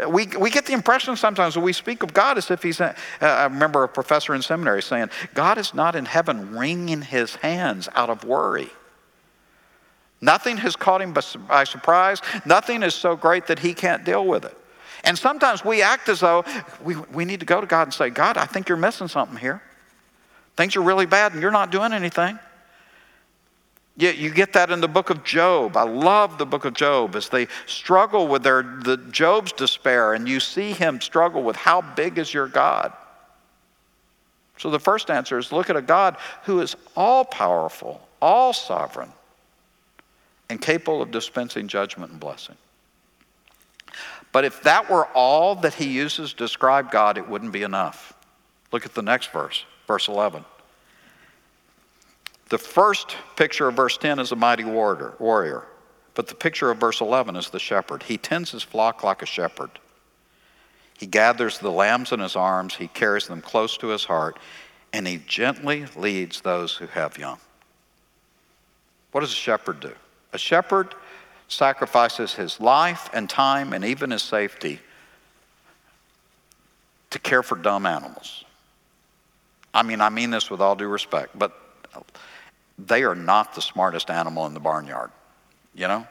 We, 0.08 0.26
we 0.26 0.50
get 0.50 0.66
the 0.66 0.72
impression 0.72 1.14
sometimes 1.14 1.54
when 1.54 1.64
we 1.64 1.72
speak 1.72 2.02
of 2.02 2.12
God 2.12 2.38
as 2.38 2.50
if 2.50 2.60
he's, 2.60 2.80
a, 2.80 2.96
uh, 3.22 3.26
I 3.26 3.44
remember 3.44 3.84
a 3.84 3.88
professor 3.88 4.34
in 4.34 4.42
seminary 4.42 4.82
saying, 4.82 5.10
God 5.32 5.58
is 5.58 5.74
not 5.74 5.94
in 5.94 6.06
heaven 6.06 6.56
wringing 6.56 7.02
his 7.02 7.36
hands 7.36 7.88
out 7.94 8.10
of 8.10 8.24
worry. 8.24 8.70
Nothing 10.20 10.56
has 10.58 10.76
caught 10.76 11.02
him 11.02 11.12
by 11.12 11.64
surprise. 11.64 12.20
Nothing 12.46 12.82
is 12.82 12.94
so 12.94 13.14
great 13.16 13.46
that 13.48 13.58
he 13.58 13.74
can't 13.74 14.04
deal 14.04 14.24
with 14.24 14.44
it. 14.44 14.56
And 15.04 15.18
sometimes 15.18 15.64
we 15.64 15.82
act 15.82 16.08
as 16.08 16.20
though 16.20 16.44
we, 16.82 16.96
we 16.96 17.24
need 17.24 17.40
to 17.40 17.46
go 17.46 17.60
to 17.60 17.66
God 17.66 17.82
and 17.82 17.94
say, 17.94 18.08
God, 18.08 18.38
I 18.38 18.46
think 18.46 18.68
you're 18.68 18.78
missing 18.78 19.08
something 19.08 19.36
here. 19.36 19.62
Things 20.56 20.76
are 20.76 20.82
really 20.82 21.06
bad 21.06 21.32
and 21.32 21.42
you're 21.42 21.50
not 21.50 21.70
doing 21.70 21.92
anything. 21.92 22.38
You, 23.96 24.10
you 24.10 24.30
get 24.30 24.54
that 24.54 24.70
in 24.70 24.80
the 24.80 24.88
book 24.88 25.10
of 25.10 25.24
Job. 25.24 25.76
I 25.76 25.82
love 25.82 26.38
the 26.38 26.46
book 26.46 26.64
of 26.64 26.74
Job 26.74 27.14
as 27.14 27.28
they 27.28 27.46
struggle 27.66 28.26
with 28.26 28.42
their 28.42 28.62
the 28.62 28.96
Job's 28.96 29.52
despair, 29.52 30.14
and 30.14 30.28
you 30.28 30.40
see 30.40 30.72
him 30.72 31.00
struggle 31.00 31.42
with 31.42 31.54
how 31.54 31.80
big 31.80 32.18
is 32.18 32.34
your 32.34 32.48
God. 32.48 32.92
So 34.58 34.70
the 34.70 34.80
first 34.80 35.10
answer 35.10 35.38
is 35.38 35.52
look 35.52 35.70
at 35.70 35.76
a 35.76 35.82
God 35.82 36.16
who 36.44 36.60
is 36.60 36.74
all 36.96 37.24
powerful, 37.24 38.00
all 38.20 38.52
sovereign, 38.52 39.12
and 40.48 40.60
capable 40.60 41.02
of 41.02 41.10
dispensing 41.10 41.68
judgment 41.68 42.12
and 42.12 42.20
blessing. 42.20 42.56
But 44.32 44.44
if 44.44 44.62
that 44.64 44.90
were 44.90 45.06
all 45.14 45.54
that 45.56 45.74
he 45.74 45.86
uses 45.86 46.32
to 46.32 46.36
describe 46.36 46.90
God, 46.90 47.18
it 47.18 47.28
wouldn't 47.28 47.52
be 47.52 47.62
enough. 47.62 48.12
Look 48.72 48.84
at 48.84 48.94
the 48.94 49.02
next 49.02 49.30
verse, 49.30 49.64
verse 49.86 50.08
11. 50.08 50.44
The 52.48 52.58
first 52.58 53.16
picture 53.36 53.68
of 53.68 53.76
verse 53.76 53.96
10 53.96 54.18
is 54.18 54.32
a 54.32 54.36
mighty 54.36 54.64
warrior, 54.64 55.14
warrior, 55.18 55.64
but 56.14 56.26
the 56.26 56.34
picture 56.34 56.70
of 56.70 56.78
verse 56.78 57.00
11 57.00 57.36
is 57.36 57.50
the 57.50 57.58
shepherd. 57.58 58.02
He 58.04 58.18
tends 58.18 58.50
his 58.50 58.62
flock 58.62 59.02
like 59.02 59.22
a 59.22 59.26
shepherd. 59.26 59.70
He 60.98 61.06
gathers 61.06 61.58
the 61.58 61.70
lambs 61.70 62.12
in 62.12 62.20
his 62.20 62.36
arms, 62.36 62.74
he 62.74 62.88
carries 62.88 63.26
them 63.26 63.40
close 63.40 63.76
to 63.78 63.88
his 63.88 64.04
heart, 64.04 64.38
and 64.92 65.06
he 65.06 65.20
gently 65.26 65.86
leads 65.96 66.40
those 66.40 66.76
who 66.76 66.86
have 66.86 67.18
young. 67.18 67.38
What 69.12 69.20
does 69.20 69.32
a 69.32 69.36
shepherd 69.36 69.80
do? 69.80 69.92
A 70.34 70.38
shepherd 70.38 70.94
sacrifices 71.46 72.34
his 72.34 72.60
life 72.60 73.08
and 73.14 73.30
time 73.30 73.72
and 73.72 73.84
even 73.84 74.10
his 74.10 74.22
safety 74.22 74.80
to 77.10 77.18
care 77.20 77.44
for 77.44 77.56
dumb 77.56 77.86
animals. 77.86 78.44
I 79.72 79.84
mean, 79.84 80.00
I 80.00 80.08
mean 80.08 80.30
this 80.30 80.50
with 80.50 80.60
all 80.60 80.74
due 80.74 80.88
respect, 80.88 81.38
but 81.38 81.52
they 82.76 83.04
are 83.04 83.14
not 83.14 83.54
the 83.54 83.62
smartest 83.62 84.10
animal 84.10 84.46
in 84.46 84.54
the 84.54 84.60
barnyard. 84.60 85.12
You 85.72 85.86
know? 85.86 86.06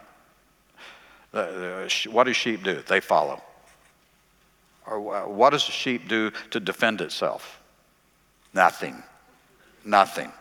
Uh, 1.33 1.89
what 2.09 2.23
do 2.23 2.33
sheep 2.33 2.63
do? 2.63 2.81
They 2.87 3.01
follow. 3.01 3.41
Or 4.85 4.99
what 5.27 5.49
does 5.49 5.67
a 5.67 5.71
sheep 5.71 6.07
do 6.07 6.31
to 6.51 6.59
defend 6.61 7.01
itself? 7.01 7.59
Nothing. 8.53 9.03
Nothing. 9.83 10.31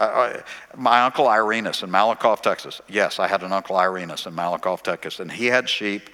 Uh, 0.00 0.42
my 0.76 1.02
uncle 1.02 1.26
Irenus 1.26 1.82
in 1.82 1.90
Malakoff, 1.90 2.40
Texas. 2.40 2.80
Yes, 2.88 3.18
I 3.18 3.28
had 3.28 3.42
an 3.42 3.52
uncle 3.52 3.76
Irenus 3.76 4.26
in 4.26 4.34
Malakoff, 4.34 4.82
Texas, 4.82 5.20
and 5.20 5.30
he 5.30 5.46
had 5.46 5.68
sheep, 5.68 6.10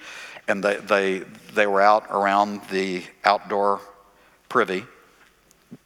and 0.47 0.63
they, 0.63 0.75
they, 0.77 1.19
they 1.53 1.67
were 1.67 1.81
out 1.81 2.05
around 2.09 2.61
the 2.69 3.03
outdoor 3.23 3.79
privy, 4.49 4.85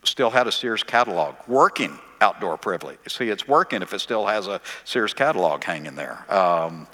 still 0.04 0.30
had 0.30 0.48
a 0.48 0.52
Sears 0.52 0.84
catalog, 0.84 1.36
working 1.48 1.98
outdoor 2.22 2.58
privy. 2.58 2.98
See, 3.08 3.30
it's 3.30 3.48
working 3.48 3.82
if 3.82 3.94
it 3.94 4.00
still 4.00 4.26
has 4.26 4.48
a 4.48 4.62
Sears 4.84 5.14
catalog 5.14 5.64
hanging 5.64 5.96
there. 5.96 6.26
Um, 6.32 6.88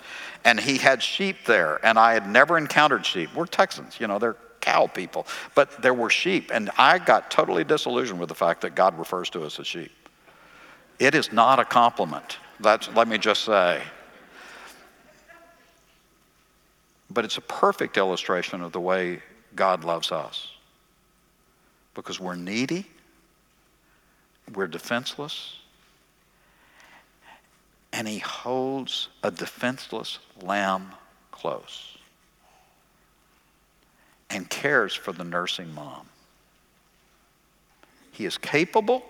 and 0.43 0.59
he 0.59 0.77
had 0.77 1.03
sheep 1.03 1.37
there, 1.45 1.85
and 1.85 1.97
I 1.97 2.13
had 2.13 2.27
never 2.29 2.57
encountered 2.57 3.05
sheep. 3.05 3.33
We're 3.33 3.45
Texans, 3.45 3.99
you 3.99 4.07
know, 4.07 4.19
they're 4.19 4.37
cow 4.59 4.87
people, 4.87 5.25
but 5.55 5.81
there 5.81 5.93
were 5.93 6.09
sheep, 6.09 6.51
and 6.53 6.69
I 6.77 6.99
got 6.99 7.31
totally 7.31 7.63
disillusioned 7.63 8.19
with 8.19 8.29
the 8.29 8.35
fact 8.35 8.61
that 8.61 8.75
God 8.75 8.97
refers 8.99 9.29
to 9.29 9.43
us 9.43 9.59
as 9.59 9.67
sheep. 9.67 9.91
It 10.99 11.13
is 11.13 11.31
not 11.31 11.59
a 11.59 11.65
compliment. 11.65 12.37
That's, 12.59 12.89
let 12.95 13.07
me 13.07 13.17
just 13.17 13.43
say. 13.43 13.81
But 17.09 17.23
it's 17.23 17.37
a 17.37 17.41
perfect 17.41 17.97
illustration 17.97 18.61
of 18.61 18.71
the 18.71 18.79
way 18.79 19.21
God 19.55 19.83
loves 19.83 20.11
us. 20.11 20.51
Because 21.93 22.19
we're 22.19 22.35
needy, 22.35 22.85
we're 24.53 24.67
defenseless, 24.67 25.55
and 27.93 28.07
He 28.07 28.19
holds 28.19 29.09
a 29.23 29.31
defenseless 29.31 30.19
lamb 30.41 30.91
close 31.31 31.97
and 34.29 34.49
cares 34.49 34.93
for 34.93 35.11
the 35.11 35.23
nursing 35.23 35.73
mom. 35.73 36.07
He 38.11 38.25
is 38.25 38.37
capable 38.37 39.03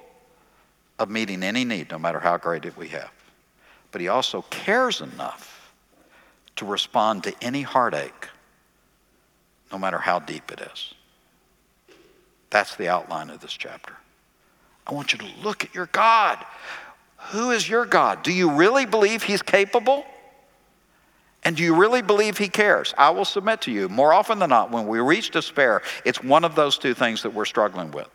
of 1.00 1.10
meeting 1.10 1.44
any 1.44 1.64
need, 1.64 1.92
no 1.92 2.00
matter 2.00 2.20
how 2.20 2.38
great 2.38 2.66
it 2.66 2.76
we 2.78 2.88
have. 2.90 3.12
But 3.92 4.02
he 4.02 4.08
also 4.08 4.42
cares 4.44 5.02
enough 5.02 5.74
to 6.56 6.66
respond 6.66 7.24
to 7.24 7.34
any 7.42 7.62
heartache, 7.62 8.30
no 9.72 9.78
matter 9.78 10.00
how 10.00 10.20
deep 10.20 10.52
it 10.52 10.62
is. 10.62 10.94
That's 12.50 12.76
the 12.76 12.88
outline 12.88 13.30
of 13.30 13.40
this 13.40 13.54
chapter. 13.54 13.94
I 14.86 14.94
want 14.94 15.14
you 15.14 15.20
to 15.20 15.28
look 15.44 15.64
at 15.64 15.76
your 15.76 15.88
God. 15.88 16.44
Who 17.32 17.52
is 17.52 17.68
your 17.68 17.86
God? 17.86 18.24
Do 18.24 18.32
you 18.32 18.52
really 18.52 18.86
believe 18.86 19.24
he's 19.24 19.42
capable? 19.42 20.06
And 21.44 21.56
do 21.56 21.64
you 21.64 21.76
really 21.76 22.02
believe 22.02 22.38
he 22.38 22.48
cares? 22.48 22.94
I 22.98 23.10
will 23.12 23.26
submit 23.26 23.62
to 23.62 23.72
you, 23.72 23.90
more 23.90 24.14
often 24.14 24.40
than 24.40 24.50
not, 24.50 24.72
when 24.72 24.88
we 24.88 25.00
reach 25.00 25.32
despair, 25.32 25.82
it's 26.06 26.24
one 26.24 26.44
of 26.44 26.56
those 26.56 26.78
two 26.78 26.94
things 26.94 27.24
that 27.24 27.34
we're 27.34 27.46
struggling 27.46 27.92
with. 27.92 28.10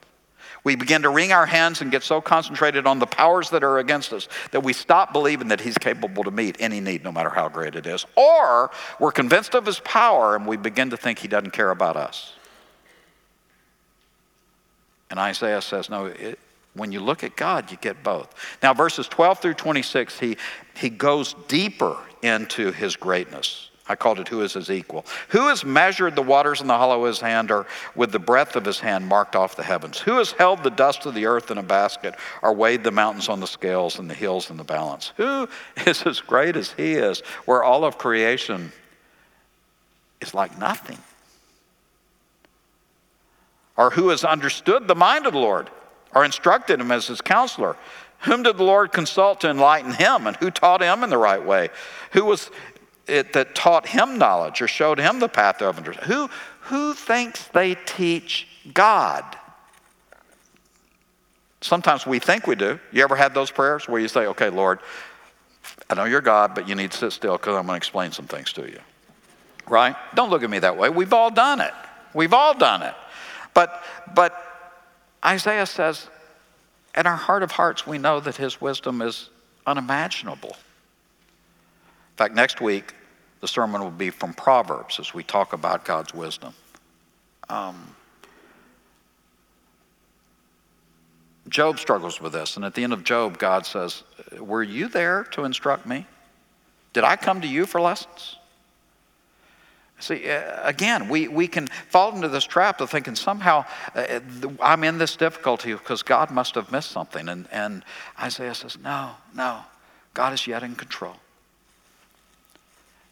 We 0.64 0.76
begin 0.76 1.02
to 1.02 1.10
wring 1.10 1.32
our 1.32 1.46
hands 1.46 1.80
and 1.80 1.90
get 1.90 2.04
so 2.04 2.20
concentrated 2.20 2.86
on 2.86 3.00
the 3.00 3.06
powers 3.06 3.50
that 3.50 3.64
are 3.64 3.78
against 3.78 4.12
us 4.12 4.28
that 4.52 4.62
we 4.62 4.72
stop 4.72 5.12
believing 5.12 5.48
that 5.48 5.60
He's 5.60 5.76
capable 5.76 6.22
to 6.22 6.30
meet 6.30 6.56
any 6.60 6.80
need, 6.80 7.02
no 7.02 7.10
matter 7.10 7.30
how 7.30 7.48
great 7.48 7.74
it 7.74 7.86
is. 7.86 8.06
Or 8.16 8.70
we're 9.00 9.12
convinced 9.12 9.54
of 9.54 9.66
His 9.66 9.80
power 9.80 10.36
and 10.36 10.46
we 10.46 10.56
begin 10.56 10.90
to 10.90 10.96
think 10.96 11.18
He 11.18 11.26
doesn't 11.26 11.50
care 11.50 11.70
about 11.70 11.96
us. 11.96 12.34
And 15.10 15.18
Isaiah 15.18 15.60
says, 15.60 15.90
no, 15.90 16.06
it, 16.06 16.38
when 16.74 16.92
you 16.92 17.00
look 17.00 17.24
at 17.24 17.36
God, 17.36 17.70
you 17.70 17.76
get 17.76 18.02
both. 18.02 18.32
Now, 18.62 18.72
verses 18.72 19.08
12 19.08 19.40
through 19.40 19.54
26, 19.54 20.18
he, 20.20 20.36
he 20.76 20.88
goes 20.88 21.34
deeper 21.48 21.98
into 22.22 22.70
His 22.70 22.96
greatness. 22.96 23.71
I 23.92 23.94
called 23.94 24.18
it 24.18 24.28
Who 24.28 24.40
is 24.40 24.54
His 24.54 24.70
Equal. 24.70 25.04
Who 25.28 25.48
has 25.48 25.66
measured 25.66 26.16
the 26.16 26.22
waters 26.22 26.62
in 26.62 26.66
the 26.66 26.78
hollow 26.78 27.02
of 27.02 27.08
his 27.08 27.20
hand 27.20 27.50
or 27.50 27.66
with 27.94 28.10
the 28.10 28.18
breadth 28.18 28.56
of 28.56 28.64
his 28.64 28.80
hand 28.80 29.06
marked 29.06 29.36
off 29.36 29.54
the 29.54 29.62
heavens? 29.62 29.98
Who 29.98 30.16
has 30.16 30.32
held 30.32 30.62
the 30.62 30.70
dust 30.70 31.04
of 31.04 31.12
the 31.12 31.26
earth 31.26 31.50
in 31.50 31.58
a 31.58 31.62
basket 31.62 32.14
or 32.40 32.54
weighed 32.54 32.84
the 32.84 32.90
mountains 32.90 33.28
on 33.28 33.40
the 33.40 33.46
scales 33.46 33.98
and 33.98 34.08
the 34.08 34.14
hills 34.14 34.48
in 34.48 34.56
the 34.56 34.64
balance? 34.64 35.12
Who 35.18 35.46
is 35.86 36.04
as 36.04 36.20
great 36.20 36.56
as 36.56 36.72
he 36.72 36.94
is, 36.94 37.20
where 37.44 37.62
all 37.62 37.84
of 37.84 37.98
creation 37.98 38.72
is 40.22 40.32
like 40.32 40.58
nothing? 40.58 40.98
Or 43.76 43.90
who 43.90 44.08
has 44.08 44.24
understood 44.24 44.88
the 44.88 44.94
mind 44.94 45.26
of 45.26 45.34
the 45.34 45.38
Lord 45.38 45.68
or 46.14 46.24
instructed 46.24 46.80
him 46.80 46.90
as 46.90 47.08
his 47.08 47.20
counselor? 47.20 47.76
Whom 48.20 48.44
did 48.44 48.56
the 48.56 48.64
Lord 48.64 48.92
consult 48.92 49.40
to 49.40 49.50
enlighten 49.50 49.92
him, 49.92 50.28
and 50.28 50.36
who 50.36 50.50
taught 50.52 50.80
him 50.80 51.02
in 51.02 51.10
the 51.10 51.18
right 51.18 51.44
way? 51.44 51.70
Who 52.12 52.24
was 52.24 52.50
it, 53.06 53.32
that 53.32 53.54
taught 53.54 53.86
him 53.86 54.18
knowledge 54.18 54.62
or 54.62 54.68
showed 54.68 54.98
him 54.98 55.18
the 55.18 55.28
path 55.28 55.60
of 55.62 55.76
understanding? 55.76 56.14
Who, 56.14 56.28
who 56.62 56.94
thinks 56.94 57.44
they 57.48 57.74
teach 57.74 58.46
God? 58.72 59.24
Sometimes 61.60 62.06
we 62.06 62.18
think 62.18 62.46
we 62.46 62.56
do. 62.56 62.78
You 62.90 63.04
ever 63.04 63.16
had 63.16 63.34
those 63.34 63.50
prayers 63.50 63.88
where 63.88 64.00
you 64.00 64.08
say, 64.08 64.26
okay, 64.26 64.50
Lord, 64.50 64.80
I 65.88 65.94
know 65.94 66.04
you're 66.04 66.20
God, 66.20 66.54
but 66.54 66.68
you 66.68 66.74
need 66.74 66.90
to 66.92 66.98
sit 66.98 67.12
still 67.12 67.36
because 67.36 67.56
I'm 67.56 67.66
going 67.66 67.74
to 67.74 67.76
explain 67.76 68.10
some 68.12 68.26
things 68.26 68.52
to 68.54 68.62
you. 68.62 68.80
Right? 69.68 69.94
Don't 70.14 70.30
look 70.30 70.42
at 70.42 70.50
me 70.50 70.58
that 70.58 70.76
way. 70.76 70.90
We've 70.90 71.12
all 71.12 71.30
done 71.30 71.60
it. 71.60 71.72
We've 72.14 72.34
all 72.34 72.54
done 72.54 72.82
it. 72.82 72.94
But, 73.54 73.82
but 74.14 74.34
Isaiah 75.24 75.66
says, 75.66 76.08
in 76.96 77.06
our 77.06 77.16
heart 77.16 77.42
of 77.42 77.52
hearts, 77.52 77.86
we 77.86 77.98
know 77.98 78.20
that 78.20 78.36
his 78.36 78.60
wisdom 78.60 79.00
is 79.00 79.30
unimaginable. 79.66 80.56
In 82.12 82.16
fact, 82.16 82.34
next 82.34 82.60
week, 82.60 82.94
the 83.40 83.48
sermon 83.48 83.80
will 83.82 83.90
be 83.90 84.10
from 84.10 84.34
Proverbs 84.34 85.00
as 85.00 85.14
we 85.14 85.22
talk 85.22 85.52
about 85.52 85.84
God's 85.84 86.14
wisdom. 86.14 86.54
Um, 87.48 87.94
Job 91.48 91.78
struggles 91.78 92.20
with 92.20 92.32
this, 92.32 92.56
and 92.56 92.64
at 92.64 92.74
the 92.74 92.84
end 92.84 92.92
of 92.92 93.02
Job, 93.02 93.38
God 93.38 93.66
says, 93.66 94.04
Were 94.38 94.62
you 94.62 94.88
there 94.88 95.24
to 95.32 95.44
instruct 95.44 95.86
me? 95.86 96.06
Did 96.92 97.04
I 97.04 97.16
come 97.16 97.40
to 97.40 97.48
you 97.48 97.66
for 97.66 97.80
lessons? 97.80 98.36
See, 99.98 100.28
uh, 100.28 100.66
again, 100.66 101.08
we, 101.08 101.28
we 101.28 101.46
can 101.46 101.66
fall 101.66 102.14
into 102.14 102.28
this 102.28 102.44
trap 102.44 102.80
of 102.80 102.90
thinking 102.90 103.14
somehow 103.14 103.64
uh, 103.94 104.20
I'm 104.60 104.82
in 104.82 104.98
this 104.98 105.14
difficulty 105.14 105.72
because 105.72 106.02
God 106.02 106.30
must 106.30 106.56
have 106.56 106.72
missed 106.72 106.90
something. 106.90 107.28
And, 107.28 107.46
and 107.52 107.84
Isaiah 108.20 108.54
says, 108.54 108.78
No, 108.78 109.12
no, 109.34 109.60
God 110.12 110.32
is 110.32 110.46
yet 110.46 110.62
in 110.62 110.74
control. 110.74 111.16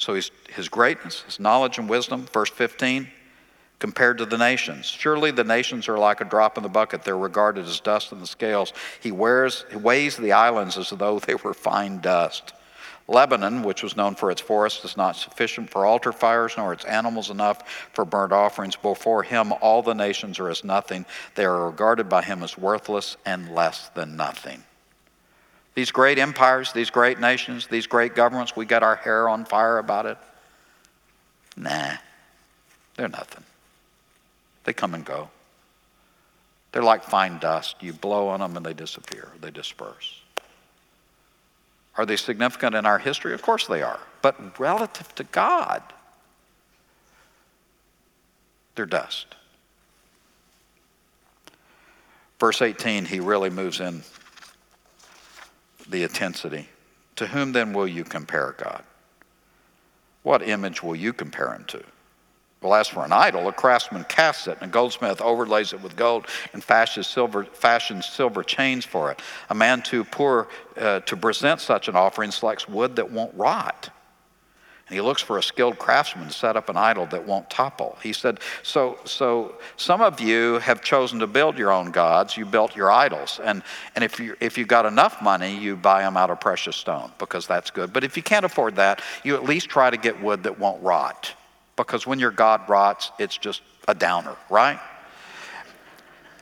So 0.01 0.15
his, 0.15 0.31
his 0.49 0.71
greatness, 0.71 1.21
his 1.21 1.39
knowledge 1.39 1.77
and 1.77 1.87
wisdom, 1.87 2.27
verse 2.33 2.49
15, 2.49 3.07
compared 3.79 4.17
to 4.19 4.25
the 4.25 4.39
nations. 4.39 4.87
Surely 4.87 5.31
the 5.31 5.45
nations 5.45 5.89
are 5.89 5.99
like 5.99 6.23
a 6.23 6.25
drop 6.25 6.57
in 6.57 6.63
the 6.63 6.71
bucket. 6.71 7.05
They're 7.05 7.19
regarded 7.19 7.67
as 7.67 7.81
dust 7.81 8.11
in 8.11 8.19
the 8.19 8.27
scales. 8.27 8.73
He, 9.01 9.13
wears, 9.13 9.67
he 9.71 9.77
weighs 9.77 10.17
the 10.17 10.33
islands 10.33 10.79
as 10.79 10.89
though 10.89 11.19
they 11.19 11.35
were 11.35 11.53
fine 11.53 12.01
dust. 12.01 12.55
Lebanon, 13.09 13.63
which 13.63 13.83
was 13.83 13.95
known 13.95 14.15
for 14.15 14.31
its 14.31 14.41
forests, 14.41 14.83
is 14.87 14.97
not 14.97 15.17
sufficient 15.17 15.69
for 15.69 15.85
altar 15.85 16.13
fires, 16.13 16.55
nor 16.57 16.73
its 16.73 16.87
animals 16.87 17.29
enough 17.29 17.69
for 17.93 18.07
burnt 18.07 18.33
offerings. 18.33 18.77
Before 18.77 19.23
him, 19.23 19.53
all 19.61 19.83
the 19.83 19.95
nations 19.95 20.39
are 20.39 20.49
as 20.49 20.65
nothing. 20.65 21.05
They 21.35 21.45
are 21.45 21.67
regarded 21.67 22.09
by 22.09 22.23
him 22.23 22.43
as 22.43 22.57
worthless 22.57 23.19
and 23.27 23.55
less 23.55 23.91
than 23.91 24.17
nothing. 24.17 24.65
These 25.75 25.93
great 25.93 26.19
empires, 26.19 26.73
these 26.73 26.91
great 26.91 27.21
nations, 27.21 27.67
these 27.67 27.87
great 27.87 28.15
governments, 28.15 28.57
we 28.57 28.67
got 28.67 28.83
our 28.83 28.97
hair 28.97 29.29
on 29.29 29.45
fire 29.45 29.79
about 29.79 30.07
it. 30.07 30.19
Nah, 31.57 31.93
they're 32.97 33.09
nothing. 33.09 33.45
They 34.65 34.73
come 34.73 34.95
and 34.95 35.05
go. 35.05 35.31
They're 36.73 36.83
like 36.83 37.05
fine 37.05 37.39
dust. 37.39 37.77
You 37.81 37.93
blow 37.93 38.29
on 38.29 38.41
them 38.41 38.57
and 38.57 38.65
they 38.65 38.75
disappear, 38.75 39.29
they 39.41 39.51
disperse. 39.51 40.21
Are 41.97 42.07
they 42.07 42.17
significant 42.17 42.75
in 42.75 42.87
our 42.87 42.99
history? 42.99 43.35
Of 43.35 43.43
course 43.43 43.67
they 43.67 43.83
are. 43.83 44.01
But 44.23 44.59
relative 44.59 45.15
to 45.17 45.25
God, 45.25 45.83
they're 48.75 48.87
dust. 48.87 49.27
Verse 52.39 52.63
18, 52.63 53.05
he 53.05 53.21
really 53.21 53.51
moves 53.51 53.81
in 53.81 54.03
the 55.89 56.03
intensity. 56.03 56.69
To 57.17 57.27
whom 57.27 57.53
then 57.53 57.73
will 57.73 57.89
you 57.89 58.05
compare 58.05 58.55
God? 58.59 58.83
What 60.23 60.43
image 60.43 60.83
will 60.83 60.97
you 60.97 61.13
compare 61.13 61.53
him 61.53 61.65
to? 61.69 61.83
Well, 62.63 62.75
as 62.75 62.89
for 62.89 63.05
an 63.05 63.13
idol, 63.13 63.49
a 63.49 63.53
craftsman 63.53 64.05
casts 64.05 64.47
it, 64.47 64.59
and 64.61 64.71
a 64.71 64.73
goldsmith 64.73 65.23
overlays 65.23 65.73
it 65.73 65.81
with 65.81 65.97
gold 65.97 66.27
and 66.53 66.63
fashions 66.63 67.07
silver, 67.07 67.45
fashions 67.45 68.05
silver 68.05 68.43
chains 68.43 68.85
for 68.85 69.11
it. 69.11 69.21
A 69.49 69.55
man 69.55 69.81
too 69.81 70.05
poor 70.05 70.49
uh, 70.77 71.01
to 71.01 71.17
present 71.17 71.61
such 71.61 71.89
an 71.89 71.97
offering 71.97 72.31
selects 72.31 72.69
wood 72.69 72.97
that 72.97 73.11
won't 73.11 73.35
rot. 73.35 73.89
He 74.91 75.01
looks 75.01 75.23
for 75.23 75.39
a 75.39 75.43
skilled 75.43 75.79
craftsman 75.79 76.27
to 76.27 76.33
set 76.33 76.57
up 76.57 76.69
an 76.69 76.77
idol 76.77 77.07
that 77.07 77.27
won't 77.27 77.49
topple. 77.49 77.97
He 78.03 78.13
said, 78.13 78.41
so, 78.63 78.99
so 79.05 79.55
some 79.77 80.03
of 80.03 80.21
you 80.21 80.59
have 80.59 80.83
chosen 80.83 81.21
to 81.21 81.27
build 81.27 81.57
your 81.57 81.71
own 81.71 81.93
gods. 81.93 82.37
You 82.37 82.45
built 82.45 82.75
your 82.75 82.91
idols. 82.91 83.41
And, 83.43 83.63
and 83.95 84.03
if, 84.03 84.19
you, 84.19 84.37
if 84.41 84.59
you 84.59 84.67
got 84.67 84.87
enough 84.87 85.23
money, 85.23 85.57
you 85.57 85.77
buy 85.77 86.03
them 86.03 86.17
out 86.17 86.31
of 86.31 86.41
precious 86.41 86.77
stone 86.77 87.13
because 87.19 87.47
that's 87.47 87.71
good. 87.71 87.93
But 87.93 88.03
if 88.03 88.17
you 88.17 88.23
can't 88.23 88.45
afford 88.45 88.77
that, 88.77 89.01
you 89.23 89.37
at 89.37 89.45
least 89.45 89.69
try 89.69 89.91
to 89.91 89.97
get 89.97 90.21
wood 90.21 90.43
that 90.43 90.59
won't 90.59 90.83
rot. 90.83 91.35
Because 91.77 92.07
when 92.07 92.19
your 92.19 92.33
God 92.33 92.69
rots, 92.69 93.13
it's 93.19 93.39
just 93.39 93.63
a 93.89 93.95
downer, 93.95 94.37
right? 94.51 94.79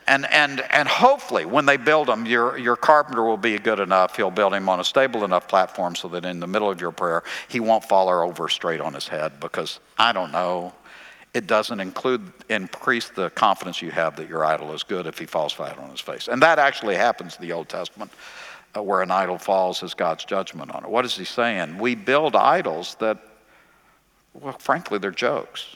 And, 0.09 0.25
and, 0.31 0.61
and 0.71 0.87
hopefully, 0.87 1.45
when 1.45 1.67
they 1.67 1.77
build 1.77 2.07
them, 2.07 2.25
your, 2.25 2.57
your 2.57 2.75
carpenter 2.75 3.23
will 3.23 3.37
be 3.37 3.59
good 3.59 3.79
enough. 3.79 4.17
He'll 4.17 4.31
build 4.31 4.55
him 4.55 4.67
on 4.67 4.79
a 4.79 4.83
stable 4.83 5.23
enough 5.23 5.47
platform 5.47 5.95
so 5.95 6.07
that 6.07 6.25
in 6.25 6.39
the 6.39 6.47
middle 6.47 6.71
of 6.71 6.81
your 6.81 6.91
prayer, 6.91 7.23
he 7.47 7.59
won't 7.59 7.83
fall 7.83 8.09
over 8.09 8.49
straight 8.49 8.81
on 8.81 8.95
his 8.95 9.07
head 9.07 9.39
because 9.39 9.79
I 9.99 10.11
don't 10.11 10.31
know. 10.31 10.73
It 11.35 11.45
doesn't 11.45 11.79
include 11.79 12.23
increase 12.49 13.09
the 13.09 13.29
confidence 13.29 13.83
you 13.83 13.91
have 13.91 14.15
that 14.15 14.27
your 14.27 14.43
idol 14.43 14.73
is 14.73 14.81
good 14.81 15.05
if 15.05 15.19
he 15.19 15.27
falls 15.27 15.53
flat 15.53 15.77
on 15.77 15.91
his 15.91 15.99
face. 15.99 16.27
And 16.27 16.41
that 16.41 16.57
actually 16.57 16.95
happens 16.95 17.35
in 17.35 17.43
the 17.43 17.53
Old 17.53 17.69
Testament, 17.69 18.09
uh, 18.75 18.81
where 18.81 19.03
an 19.03 19.11
idol 19.11 19.37
falls 19.37 19.83
as 19.83 19.93
God's 19.93 20.25
judgment 20.25 20.73
on 20.73 20.83
it. 20.83 20.89
What 20.89 21.05
is 21.05 21.15
he 21.15 21.23
saying? 21.23 21.77
We 21.77 21.93
build 21.93 22.35
idols 22.35 22.95
that, 22.99 23.19
well, 24.33 24.57
frankly, 24.57 24.97
they're 24.97 25.11
jokes. 25.11 25.75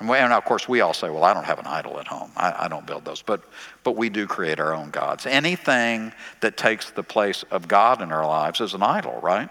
And, 0.00 0.08
we, 0.08 0.16
and 0.16 0.32
of 0.32 0.44
course, 0.44 0.66
we 0.66 0.80
all 0.80 0.94
say, 0.94 1.10
well, 1.10 1.24
I 1.24 1.34
don't 1.34 1.44
have 1.44 1.58
an 1.58 1.66
idol 1.66 2.00
at 2.00 2.08
home. 2.08 2.32
I, 2.34 2.64
I 2.64 2.68
don't 2.68 2.86
build 2.86 3.04
those. 3.04 3.22
But, 3.22 3.42
but 3.84 3.96
we 3.96 4.08
do 4.08 4.26
create 4.26 4.58
our 4.58 4.74
own 4.74 4.90
gods. 4.90 5.26
Anything 5.26 6.12
that 6.40 6.56
takes 6.56 6.90
the 6.90 7.02
place 7.02 7.44
of 7.50 7.68
God 7.68 8.00
in 8.00 8.10
our 8.10 8.26
lives 8.26 8.62
is 8.62 8.72
an 8.72 8.82
idol, 8.82 9.20
right? 9.22 9.50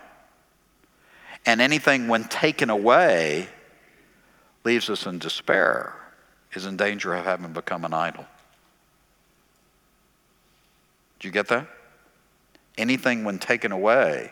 And 1.45 1.61
anything, 1.61 2.07
when 2.07 2.25
taken 2.25 2.69
away, 2.71 3.47
leaves 4.63 4.89
us 4.89 5.05
in 5.05 5.19
despair, 5.19 5.95
is 6.53 6.65
in 6.65 6.77
danger 6.77 7.13
of 7.13 7.23
having 7.23 7.53
become 7.53 7.85
an 7.85 7.93
idol. 7.93 8.25
Do 11.19 11.27
you 11.27 11.31
get 11.31 11.47
that? 11.49 11.67
Anything, 12.77 13.23
when 13.23 13.37
taken 13.37 13.71
away, 13.71 14.31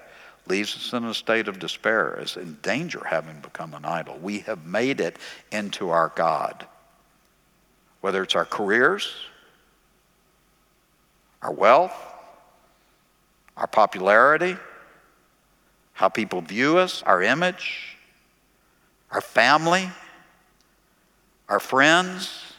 leaves 0.50 0.76
us 0.76 0.94
in 0.94 1.06
a 1.06 1.14
state 1.14 1.48
of 1.48 1.60
despair, 1.60 2.20
is 2.22 2.38
in 2.38 2.58
danger 2.62 3.04
having 3.06 3.40
become 3.40 3.74
an 3.74 3.86
idol. 3.86 4.18
We 4.22 4.40
have 4.40 4.66
made 4.66 5.00
it 5.02 5.18
into 5.52 5.90
our 5.90 6.12
God. 6.16 6.66
Whether 8.02 8.24
it's 8.24 8.36
our 8.36 8.46
careers, 8.46 9.14
our 11.42 11.52
wealth, 11.52 11.94
our 13.56 13.68
popularity, 13.68 14.58
how 15.94 16.10
people 16.10 16.42
view 16.42 16.78
us, 16.78 17.02
our 17.04 17.24
image, 17.24 17.98
our 19.12 19.22
family, 19.22 19.90
our 21.50 21.60
friends. 21.60 22.54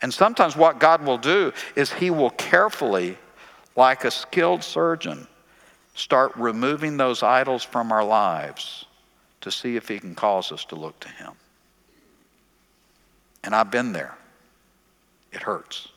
And 0.00 0.14
sometimes 0.14 0.56
what 0.56 0.78
God 0.78 1.04
will 1.04 1.18
do 1.18 1.52
is 1.74 1.92
He 1.92 2.10
will 2.10 2.30
carefully, 2.30 3.18
like 3.74 4.04
a 4.04 4.10
skilled 4.10 4.62
surgeon, 4.62 5.26
start 6.00 6.32
removing 6.36 6.96
those 6.96 7.22
idols 7.22 7.62
from 7.62 7.92
our 7.92 8.04
lives 8.04 8.86
to 9.42 9.50
see 9.50 9.76
if 9.76 9.88
He 9.88 9.98
can 9.98 10.14
cause 10.14 10.50
us 10.50 10.64
to 10.66 10.74
look 10.74 10.98
to 11.00 11.08
Him. 11.08 11.32
And 13.44 13.54
I've 13.54 13.70
been 13.70 13.92
there. 13.92 14.16
It 15.32 15.42
hurts. 15.42 15.88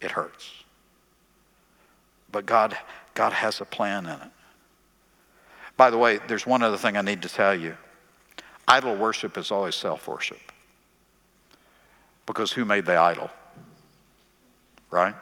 It 0.00 0.10
hurts. 0.10 0.50
But 2.32 2.46
God, 2.46 2.76
God 3.14 3.32
has 3.32 3.60
a 3.60 3.64
plan 3.64 4.06
in 4.06 4.12
it. 4.12 4.30
By 5.76 5.90
the 5.90 5.98
way, 5.98 6.18
there's 6.26 6.46
one 6.46 6.62
other 6.62 6.76
thing 6.76 6.96
I 6.96 7.02
need 7.02 7.22
to 7.22 7.28
tell 7.28 7.54
you. 7.54 7.76
Idol 8.66 8.96
worship 8.96 9.38
is 9.38 9.50
always 9.50 9.74
self 9.74 10.08
worship. 10.08 10.40
Because 12.26 12.52
who 12.52 12.64
made 12.64 12.84
the 12.84 12.96
idol? 12.96 13.30
Right? 14.90 15.14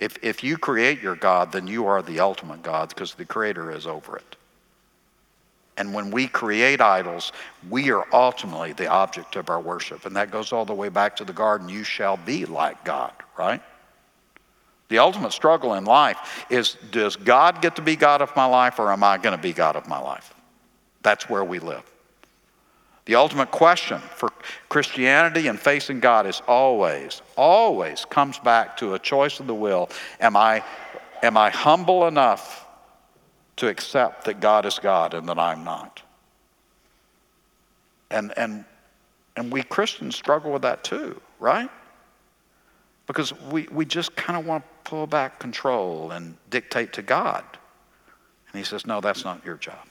If, 0.00 0.18
if 0.22 0.42
you 0.42 0.58
create 0.58 1.00
your 1.00 1.16
God, 1.16 1.52
then 1.52 1.66
you 1.66 1.86
are 1.86 2.02
the 2.02 2.20
ultimate 2.20 2.62
God 2.62 2.88
because 2.88 3.14
the 3.14 3.24
Creator 3.24 3.70
is 3.70 3.86
over 3.86 4.16
it. 4.16 4.36
And 5.76 5.92
when 5.92 6.10
we 6.10 6.28
create 6.28 6.80
idols, 6.80 7.32
we 7.68 7.90
are 7.90 8.06
ultimately 8.12 8.72
the 8.72 8.86
object 8.86 9.36
of 9.36 9.50
our 9.50 9.60
worship. 9.60 10.06
And 10.06 10.14
that 10.16 10.30
goes 10.30 10.52
all 10.52 10.64
the 10.64 10.74
way 10.74 10.88
back 10.88 11.16
to 11.16 11.24
the 11.24 11.32
garden. 11.32 11.68
You 11.68 11.82
shall 11.82 12.16
be 12.16 12.46
like 12.46 12.84
God, 12.84 13.12
right? 13.36 13.60
The 14.88 14.98
ultimate 14.98 15.32
struggle 15.32 15.74
in 15.74 15.84
life 15.84 16.44
is 16.50 16.76
does 16.92 17.16
God 17.16 17.60
get 17.60 17.76
to 17.76 17.82
be 17.82 17.96
God 17.96 18.22
of 18.22 18.34
my 18.36 18.44
life 18.44 18.78
or 18.78 18.92
am 18.92 19.02
I 19.02 19.18
going 19.18 19.36
to 19.36 19.42
be 19.42 19.52
God 19.52 19.74
of 19.74 19.88
my 19.88 19.98
life? 19.98 20.32
That's 21.02 21.28
where 21.28 21.44
we 21.44 21.58
live. 21.58 21.82
The 23.06 23.16
ultimate 23.16 23.50
question 23.50 23.98
for 23.98 24.30
Christianity 24.68 25.48
and 25.48 25.60
facing 25.60 26.00
God 26.00 26.26
is 26.26 26.40
always, 26.48 27.20
always 27.36 28.06
comes 28.06 28.38
back 28.38 28.78
to 28.78 28.94
a 28.94 28.98
choice 28.98 29.40
of 29.40 29.46
the 29.46 29.54
will. 29.54 29.90
Am 30.20 30.36
I, 30.36 30.64
am 31.22 31.36
I 31.36 31.50
humble 31.50 32.06
enough 32.06 32.66
to 33.56 33.68
accept 33.68 34.24
that 34.24 34.40
God 34.40 34.64
is 34.64 34.78
God 34.78 35.12
and 35.12 35.28
that 35.28 35.38
I'm 35.38 35.64
not? 35.64 36.02
And, 38.10 38.32
and, 38.38 38.64
and 39.36 39.52
we 39.52 39.62
Christians 39.62 40.16
struggle 40.16 40.52
with 40.52 40.62
that 40.62 40.82
too, 40.82 41.20
right? 41.38 41.68
Because 43.06 43.38
we, 43.42 43.68
we 43.70 43.84
just 43.84 44.16
kind 44.16 44.38
of 44.38 44.46
want 44.46 44.64
to 44.64 44.90
pull 44.90 45.06
back 45.06 45.38
control 45.38 46.10
and 46.12 46.36
dictate 46.48 46.94
to 46.94 47.02
God. 47.02 47.44
And 48.50 48.58
he 48.58 48.64
says, 48.64 48.86
No, 48.86 49.02
that's 49.02 49.24
not 49.24 49.44
your 49.44 49.56
job. 49.56 49.86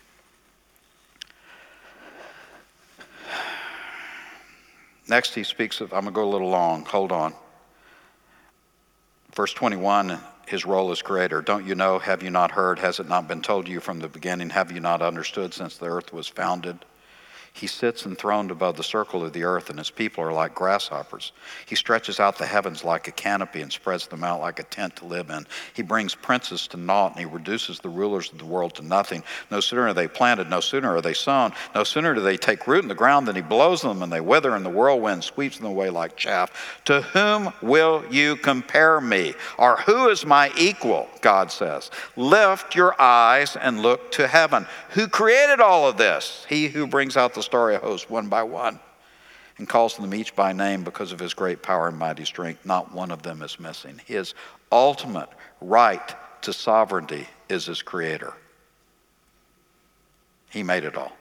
Next, 5.08 5.36
he 5.36 5.44
speaks 5.44 5.82
of, 5.82 5.94
I'm 5.94 6.04
going 6.04 6.14
to 6.14 6.20
go 6.20 6.24
a 6.24 6.32
little 6.32 6.50
long, 6.50 6.86
hold 6.86 7.12
on. 7.12 7.34
Verse 9.36 9.54
21, 9.54 10.20
his 10.48 10.66
role 10.66 10.92
as 10.92 11.02
creator. 11.02 11.42
Don't 11.42 11.66
you 11.66 11.76
know? 11.76 12.00
Have 12.00 12.24
you 12.24 12.30
not 12.30 12.52
heard? 12.52 12.80
Has 12.80 13.00
it 13.00 13.10
not 13.10 13.28
been 13.28 13.42
told 13.42 13.68
you 13.68 13.80
from 13.80 14.00
the 14.00 14.08
beginning? 14.08 14.50
Have 14.52 14.72
you 14.72 14.80
not 14.80 15.02
understood 15.02 15.54
since 15.54 15.78
the 15.78 15.88
earth 15.88 16.14
was 16.14 16.28
founded? 16.28 16.78
He 17.56 17.68
sits 17.68 18.06
enthroned 18.06 18.50
above 18.50 18.78
the 18.78 18.84
circle 18.84 19.24
of 19.24 19.32
the 19.32 19.44
earth, 19.44 19.70
and 19.70 19.78
his 19.78 19.92
people 19.92 20.24
are 20.24 20.34
like 20.34 20.56
grasshoppers. 20.56 21.32
He 21.68 21.76
stretches 21.76 22.20
out 22.20 22.38
the 22.38 22.48
heavens 22.48 22.84
like 22.84 23.08
a 23.08 23.12
canopy 23.12 23.62
and 23.62 23.72
spreads 23.72 24.08
them 24.08 24.24
out 24.24 24.42
like 24.42 24.60
a 24.60 24.64
tent 24.64 24.96
to 24.98 25.06
live 25.06 25.30
in. 25.30 25.46
He 25.74 25.84
brings 25.84 26.16
princes 26.16 26.68
to 26.70 26.78
naught, 26.78 27.12
and 27.12 27.20
he 27.20 27.26
reduces 27.26 27.80
the 27.80 27.90
rulers 27.90 28.32
of 28.32 28.40
the 28.40 28.46
world 28.46 28.74
to 28.76 28.82
nothing. 28.82 29.24
No 29.52 29.60
sooner 29.60 29.84
are 29.84 29.94
they 29.94 30.08
planted, 30.08 30.50
no 30.50 30.62
sooner 30.62 30.96
are 30.96 31.02
they 31.02 31.14
sown, 31.14 31.54
no 31.76 31.84
sooner 31.84 32.16
do 32.16 32.22
they 32.22 32.38
take 32.38 32.66
root 32.66 32.82
in 32.82 32.90
the 32.90 32.96
ground 32.96 33.28
than 33.28 33.36
he 33.36 33.42
blows 33.44 33.84
them, 33.84 34.02
and 34.02 34.12
they 34.12 34.20
wither, 34.20 34.56
and 34.56 34.66
the 34.66 34.70
whirlwind 34.70 35.24
sweeps 35.24 35.58
them 35.58 35.68
away 35.68 35.92
like 35.92 36.18
chaff. 36.18 36.82
To 36.86 37.02
whom 37.02 37.54
will 37.62 38.04
you 38.10 38.36
compare 38.36 39.00
me? 39.00 39.36
Or 39.60 39.78
who 39.78 40.10
is 40.10 40.26
my 40.26 40.52
equal? 40.58 41.08
God 41.22 41.52
says. 41.52 41.92
Lift 42.16 42.76
your 42.76 43.00
eyes 43.00 43.56
and 43.56 43.82
look 43.82 44.12
to 44.14 44.28
heaven. 44.28 44.66
Who 44.90 45.08
created 45.08 45.62
all 45.62 45.88
of 45.88 45.98
this? 45.98 46.46
He 46.50 46.68
who 46.68 46.88
brings 46.88 47.16
out 47.16 47.36
the 47.36 47.43
starry 47.44 47.76
host 47.76 48.10
one 48.10 48.28
by 48.28 48.44
one 48.44 48.80
and 49.58 49.70
calls 49.70 49.96
them 49.98 50.14
each 50.14 50.36
by 50.36 50.52
name 50.54 50.84
because 50.84 51.12
of 51.12 51.20
his 51.20 51.34
great 51.34 51.62
power 51.62 51.88
and 51.88 51.98
mighty 51.98 52.26
strength. 52.26 52.66
Not 52.66 52.94
one 52.94 53.12
of 53.12 53.22
them 53.22 53.42
is 53.42 53.60
missing. 53.60 54.02
His 54.06 54.34
ultimate 54.72 55.30
right 55.62 56.16
to 56.42 56.54
sovereignty 56.54 57.28
is 57.50 57.66
his 57.66 57.82
creator. 57.82 58.34
He 60.50 60.64
made 60.64 60.84
it 60.84 60.98
all. 60.98 61.16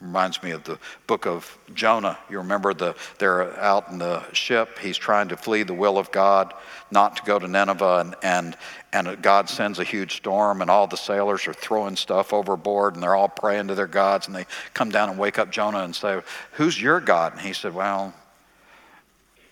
Reminds 0.00 0.42
me 0.42 0.50
of 0.50 0.64
the 0.64 0.78
book 1.06 1.24
of 1.24 1.56
Jonah. 1.72 2.18
You 2.28 2.38
remember 2.38 2.74
the 2.74 2.96
they're 3.18 3.58
out 3.58 3.88
in 3.90 3.98
the 3.98 4.22
ship. 4.32 4.78
He's 4.78 4.98
trying 4.98 5.28
to 5.28 5.36
flee 5.36 5.62
the 5.62 5.72
will 5.72 5.98
of 5.98 6.10
God, 6.10 6.52
not 6.90 7.16
to 7.16 7.22
go 7.22 7.38
to 7.38 7.46
Nineveh, 7.46 8.00
and 8.00 8.16
and 8.22 8.56
and 8.92 9.22
God 9.22 9.48
sends 9.48 9.78
a 9.78 9.84
huge 9.84 10.16
storm, 10.16 10.60
and 10.60 10.70
all 10.70 10.88
the 10.88 10.96
sailors 10.96 11.46
are 11.46 11.54
throwing 11.54 11.96
stuff 11.96 12.32
overboard, 12.32 12.94
and 12.94 13.02
they're 13.02 13.14
all 13.14 13.28
praying 13.28 13.68
to 13.68 13.74
their 13.76 13.86
gods, 13.86 14.26
and 14.26 14.34
they 14.34 14.46
come 14.74 14.90
down 14.90 15.10
and 15.10 15.18
wake 15.18 15.38
up 15.38 15.50
Jonah 15.50 15.84
and 15.84 15.94
say, 15.94 16.20
"Who's 16.52 16.80
your 16.80 17.00
God?" 17.00 17.32
And 17.32 17.40
he 17.40 17.52
said, 17.52 17.72
"Well, 17.72 18.12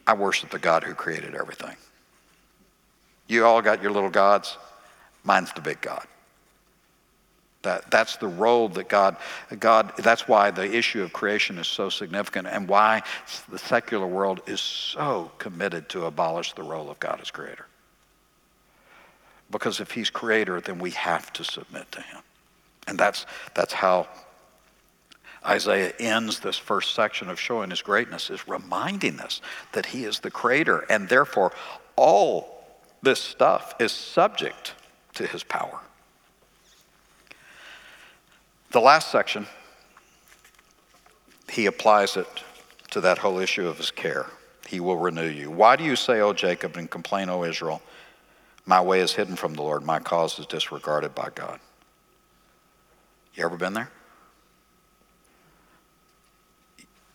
I 0.07 0.14
worship 0.14 0.50
the 0.50 0.59
God 0.59 0.83
who 0.83 0.94
created 0.94 1.37
everything. 1.37 1.76
You 3.28 3.46
all 3.46 3.62
got 3.62 3.81
your 3.81 3.92
little 3.92 4.11
gods. 4.11 4.59
Mine's 5.22 5.52
the 5.52 5.61
big 5.61 5.81
God." 5.81 6.07
That, 7.62 7.90
that's 7.90 8.16
the 8.16 8.27
role 8.27 8.68
that 8.70 8.88
God, 8.88 9.16
God, 9.61 9.92
that's 9.96 10.27
why 10.27 10.51
the 10.51 10.64
issue 10.77 11.03
of 11.03 11.12
creation 11.12 11.59
is 11.59 11.68
so 11.68 11.88
significant 11.88 12.48
and 12.48 12.68
why 12.68 13.03
the 13.48 13.59
secular 13.59 14.07
world 14.07 14.40
is 14.46 14.61
so 14.61 15.31
committed 15.38 15.88
to 15.90 16.07
abolish 16.07 16.55
the 16.55 16.64
role 16.64 16.90
of 16.90 16.98
God 16.98 17.20
as 17.20 17.31
creator. 17.31 17.66
Because 19.51 19.81
if 19.81 19.92
he's 19.92 20.11
creator, 20.11 20.61
then 20.61 20.79
we 20.79 20.90
have 20.90 21.33
to 21.35 21.44
submit 21.44 21.90
to 21.92 22.01
him. 22.01 22.22
And 22.88 22.98
that's, 22.98 23.27
that's 23.55 23.75
how 23.75 24.09
Isaiah 25.46 25.92
ends 26.01 26.40
this 26.40 26.59
first 26.59 26.94
section 26.94 27.29
of 27.29 27.38
showing 27.38 27.70
his 27.70 27.83
greatness, 27.83 28.31
is 28.31 28.48
reminding 28.48 29.20
us 29.20 29.40
that 29.72 29.87
he 29.87 30.05
is 30.05 30.20
the 30.20 30.31
creator, 30.31 30.85
and 30.90 31.09
therefore 31.09 31.53
all 31.94 32.64
this 33.03 33.20
stuff 33.20 33.75
is 33.79 33.92
subject 33.92 34.75
to 35.14 35.27
his 35.27 35.42
power. 35.42 35.81
The 38.72 38.80
last 38.80 39.11
section, 39.11 39.46
he 41.50 41.66
applies 41.66 42.16
it 42.16 42.26
to 42.90 43.02
that 43.02 43.18
whole 43.18 43.38
issue 43.38 43.68
of 43.68 43.76
his 43.76 43.90
care. 43.90 44.26
He 44.66 44.80
will 44.80 44.96
renew 44.96 45.28
you. 45.28 45.50
Why 45.50 45.76
do 45.76 45.85
you 45.85 45.94
say, 45.94 46.20
O 46.20 46.32
Jacob, 46.32 46.78
and 46.78 46.90
complain, 46.90 47.28
O 47.28 47.44
Israel? 47.44 47.82
My 48.64 48.80
way 48.80 49.00
is 49.00 49.12
hidden 49.12 49.37
from 49.37 49.52
the 49.54 49.62
Lord, 49.62 49.82
my 49.85 49.98
cause 49.98 50.38
is 50.38 50.46
disregarded 50.46 51.14
by 51.14 51.28
God. 51.35 51.61
You 53.35 53.44
ever 53.44 53.58
been 53.58 53.74
there? 53.74 53.90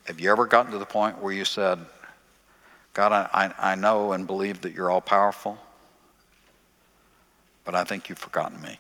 Have 0.06 0.20
you 0.20 0.32
ever 0.32 0.46
gotten 0.46 0.72
to 0.74 0.78
the 0.78 0.86
point 0.86 1.22
where 1.24 1.34
you 1.34 1.44
said, 1.44 1.80
God, 2.94 3.12
I, 3.12 3.54
I 3.58 3.76
know 3.76 4.12
and 4.12 4.28
believe 4.28 4.62
that 4.62 4.74
you're 4.74 4.92
all 4.92 5.02
powerful, 5.02 5.58
but 7.66 7.74
I 7.74 7.84
think 7.84 8.10
you've 8.10 8.20
forgotten 8.20 8.62
me? 8.62 8.80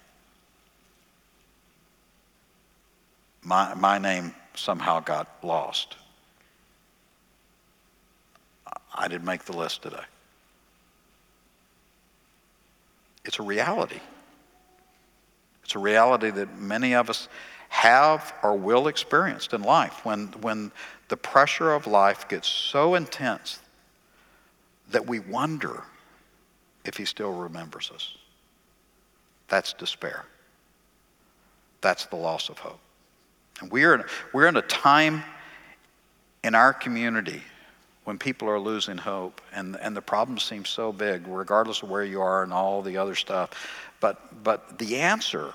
My, 3.47 3.73
my 3.75 3.97
name 3.97 4.35
somehow 4.55 4.99
got 4.99 5.29
lost. 5.41 5.95
I 8.93 9.07
didn't 9.07 9.23
make 9.23 9.45
the 9.45 9.55
list 9.55 9.83
today. 9.83 10.03
It's 13.23 13.39
a 13.39 13.43
reality. 13.43 14.01
It's 15.63 15.75
a 15.75 15.79
reality 15.79 16.29
that 16.29 16.59
many 16.59 16.93
of 16.93 17.09
us 17.09 17.29
have 17.69 18.33
or 18.43 18.57
will 18.57 18.89
experience 18.89 19.47
in 19.53 19.61
life 19.63 20.03
when, 20.03 20.27
when 20.41 20.73
the 21.07 21.15
pressure 21.15 21.71
of 21.71 21.87
life 21.87 22.27
gets 22.27 22.49
so 22.49 22.95
intense 22.95 23.59
that 24.89 25.07
we 25.07 25.19
wonder 25.19 25.83
if 26.83 26.97
he 26.97 27.05
still 27.05 27.31
remembers 27.31 27.91
us. 27.95 28.17
That's 29.47 29.71
despair. 29.71 30.25
That's 31.79 32.07
the 32.07 32.17
loss 32.17 32.49
of 32.49 32.57
hope. 32.57 32.81
We're 33.69 34.05
we're 34.33 34.47
in 34.47 34.57
a 34.57 34.61
time 34.61 35.23
in 36.43 36.55
our 36.55 36.73
community 36.73 37.41
when 38.07 38.17
people 38.17 38.49
are 38.49 38.57
losing 38.57 38.97
hope 38.97 39.41
and, 39.51 39.75
and 39.81 39.93
the 39.93 40.01
problems 40.01 40.41
seem 40.41 40.63
so 40.63 40.93
big, 40.93 41.27
regardless 41.27 41.83
of 41.83 41.89
where 41.89 42.05
you 42.05 42.21
are 42.21 42.41
and 42.41 42.53
all 42.53 42.81
the 42.81 42.95
other 42.95 43.15
stuff. 43.15 43.49
But, 43.99 44.45
but 44.45 44.79
the 44.79 44.95
answer, 44.95 45.53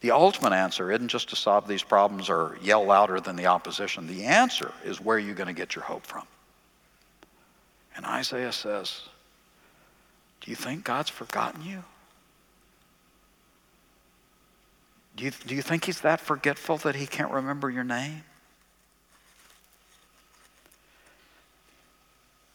the 0.00 0.10
ultimate 0.10 0.52
answer, 0.52 0.90
isn't 0.90 1.06
just 1.06 1.28
to 1.30 1.36
solve 1.36 1.68
these 1.68 1.84
problems 1.84 2.28
or 2.28 2.58
yell 2.60 2.84
louder 2.84 3.20
than 3.20 3.36
the 3.36 3.46
opposition. 3.46 4.08
The 4.08 4.24
answer 4.24 4.72
is 4.84 5.00
where 5.00 5.16
you're 5.16 5.36
going 5.36 5.46
to 5.46 5.52
get 5.52 5.76
your 5.76 5.84
hope 5.84 6.04
from. 6.04 6.26
And 7.94 8.04
Isaiah 8.04 8.52
says, 8.52 9.02
Do 10.40 10.50
you 10.50 10.56
think 10.56 10.82
God's 10.82 11.10
forgotten 11.10 11.62
you? 11.62 11.84
Do 15.18 15.24
you, 15.24 15.32
do 15.46 15.56
you 15.56 15.62
think 15.62 15.84
he's 15.84 16.02
that 16.02 16.20
forgetful 16.20 16.76
that 16.78 16.94
he 16.94 17.04
can't 17.04 17.32
remember 17.32 17.68
your 17.68 17.82
name? 17.82 18.22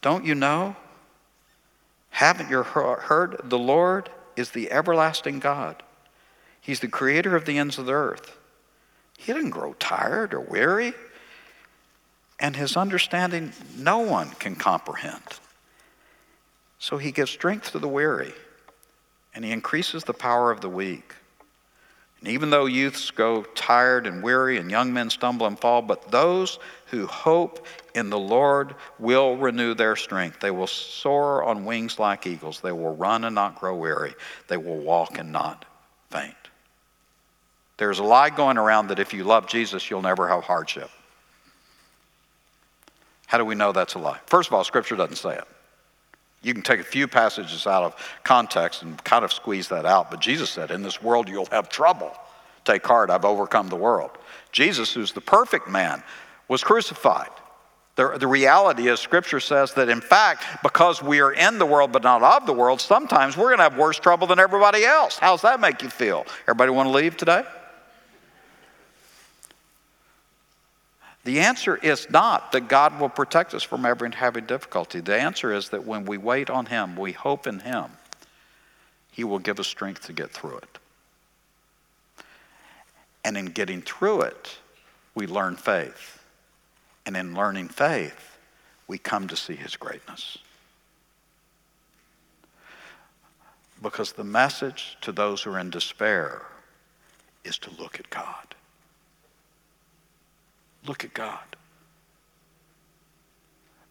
Don't 0.00 0.24
you 0.24 0.34
know? 0.34 0.74
Haven't 2.08 2.48
you 2.48 2.62
heard? 2.62 3.38
The 3.44 3.58
Lord 3.58 4.08
is 4.34 4.50
the 4.50 4.72
everlasting 4.72 5.40
God. 5.40 5.82
He's 6.58 6.80
the 6.80 6.88
creator 6.88 7.36
of 7.36 7.44
the 7.44 7.58
ends 7.58 7.76
of 7.76 7.84
the 7.84 7.92
earth. 7.92 8.34
He 9.18 9.34
didn't 9.34 9.50
grow 9.50 9.74
tired 9.74 10.32
or 10.32 10.40
weary, 10.40 10.94
and 12.40 12.56
his 12.56 12.78
understanding 12.78 13.52
no 13.76 13.98
one 13.98 14.30
can 14.30 14.56
comprehend. 14.56 15.22
So 16.78 16.96
he 16.96 17.12
gives 17.12 17.30
strength 17.30 17.72
to 17.72 17.78
the 17.78 17.88
weary, 17.88 18.32
and 19.34 19.44
he 19.44 19.52
increases 19.52 20.04
the 20.04 20.14
power 20.14 20.50
of 20.50 20.62
the 20.62 20.70
weak. 20.70 21.14
And 22.24 22.32
even 22.32 22.48
though 22.48 22.64
youths 22.64 23.10
go 23.10 23.42
tired 23.42 24.06
and 24.06 24.22
weary 24.22 24.56
and 24.56 24.70
young 24.70 24.94
men 24.94 25.10
stumble 25.10 25.46
and 25.46 25.60
fall, 25.60 25.82
but 25.82 26.10
those 26.10 26.58
who 26.86 27.06
hope 27.06 27.66
in 27.94 28.08
the 28.08 28.18
Lord 28.18 28.76
will 28.98 29.36
renew 29.36 29.74
their 29.74 29.94
strength. 29.94 30.40
They 30.40 30.50
will 30.50 30.66
soar 30.66 31.44
on 31.44 31.66
wings 31.66 31.98
like 31.98 32.26
eagles. 32.26 32.62
They 32.62 32.72
will 32.72 32.96
run 32.96 33.24
and 33.24 33.34
not 33.34 33.60
grow 33.60 33.76
weary. 33.76 34.14
They 34.48 34.56
will 34.56 34.78
walk 34.78 35.18
and 35.18 35.32
not 35.32 35.66
faint. 36.08 36.34
There's 37.76 37.98
a 37.98 38.04
lie 38.04 38.30
going 38.30 38.56
around 38.56 38.86
that 38.86 38.98
if 38.98 39.12
you 39.12 39.24
love 39.24 39.46
Jesus, 39.46 39.90
you'll 39.90 40.00
never 40.00 40.26
have 40.26 40.44
hardship. 40.44 40.88
How 43.26 43.36
do 43.36 43.44
we 43.44 43.54
know 43.54 43.72
that's 43.72 43.96
a 43.96 43.98
lie? 43.98 44.20
First 44.24 44.48
of 44.48 44.54
all, 44.54 44.64
Scripture 44.64 44.96
doesn't 44.96 45.16
say 45.16 45.36
it. 45.36 45.44
You 46.44 46.52
can 46.52 46.62
take 46.62 46.80
a 46.80 46.84
few 46.84 47.08
passages 47.08 47.66
out 47.66 47.82
of 47.82 47.96
context 48.22 48.82
and 48.82 49.02
kind 49.02 49.24
of 49.24 49.32
squeeze 49.32 49.68
that 49.68 49.86
out, 49.86 50.10
but 50.10 50.20
Jesus 50.20 50.50
said, 50.50 50.70
In 50.70 50.82
this 50.82 51.02
world 51.02 51.28
you'll 51.28 51.46
have 51.46 51.68
trouble. 51.68 52.12
Take 52.64 52.86
heart, 52.86 53.10
I've 53.10 53.24
overcome 53.24 53.68
the 53.68 53.76
world. 53.76 54.10
Jesus, 54.52 54.92
who's 54.92 55.12
the 55.12 55.20
perfect 55.20 55.68
man, 55.68 56.02
was 56.48 56.62
crucified. 56.62 57.30
The, 57.96 58.16
the 58.18 58.26
reality 58.26 58.88
is, 58.88 59.00
Scripture 59.00 59.38
says 59.40 59.74
that 59.74 59.88
in 59.88 60.00
fact, 60.00 60.44
because 60.62 61.02
we 61.02 61.20
are 61.20 61.32
in 61.32 61.58
the 61.58 61.66
world 61.66 61.92
but 61.92 62.02
not 62.02 62.22
of 62.22 62.46
the 62.46 62.52
world, 62.52 62.80
sometimes 62.80 63.36
we're 63.36 63.48
going 63.48 63.58
to 63.58 63.64
have 63.64 63.76
worse 63.76 63.98
trouble 63.98 64.26
than 64.26 64.38
everybody 64.38 64.84
else. 64.84 65.18
How's 65.18 65.42
that 65.42 65.60
make 65.60 65.82
you 65.82 65.90
feel? 65.90 66.26
Everybody 66.42 66.72
want 66.72 66.88
to 66.88 66.92
leave 66.92 67.16
today? 67.16 67.44
The 71.24 71.40
answer 71.40 71.76
is 71.76 72.08
not 72.10 72.52
that 72.52 72.68
God 72.68 73.00
will 73.00 73.08
protect 73.08 73.54
us 73.54 73.62
from 73.62 73.86
every 73.86 74.12
having 74.12 74.44
difficulty. 74.44 75.00
The 75.00 75.18
answer 75.18 75.52
is 75.52 75.70
that 75.70 75.86
when 75.86 76.04
we 76.04 76.18
wait 76.18 76.50
on 76.50 76.66
Him, 76.66 76.96
we 76.96 77.12
hope 77.12 77.46
in 77.46 77.60
Him, 77.60 77.86
He 79.10 79.24
will 79.24 79.38
give 79.38 79.58
us 79.58 79.66
strength 79.66 80.06
to 80.06 80.12
get 80.12 80.30
through 80.30 80.58
it. 80.58 80.78
And 83.24 83.38
in 83.38 83.46
getting 83.46 83.80
through 83.80 84.22
it, 84.22 84.58
we 85.14 85.26
learn 85.26 85.56
faith. 85.56 86.22
And 87.06 87.16
in 87.16 87.34
learning 87.34 87.68
faith, 87.68 88.36
we 88.86 88.98
come 88.98 89.26
to 89.28 89.36
see 89.36 89.56
His 89.56 89.76
greatness. 89.76 90.36
Because 93.82 94.12
the 94.12 94.24
message 94.24 94.98
to 95.00 95.10
those 95.10 95.42
who 95.42 95.52
are 95.52 95.58
in 95.58 95.70
despair 95.70 96.42
is 97.44 97.56
to 97.58 97.70
look 97.78 97.98
at 97.98 98.10
God. 98.10 98.54
Look 100.86 101.04
at 101.04 101.14
God. 101.14 101.40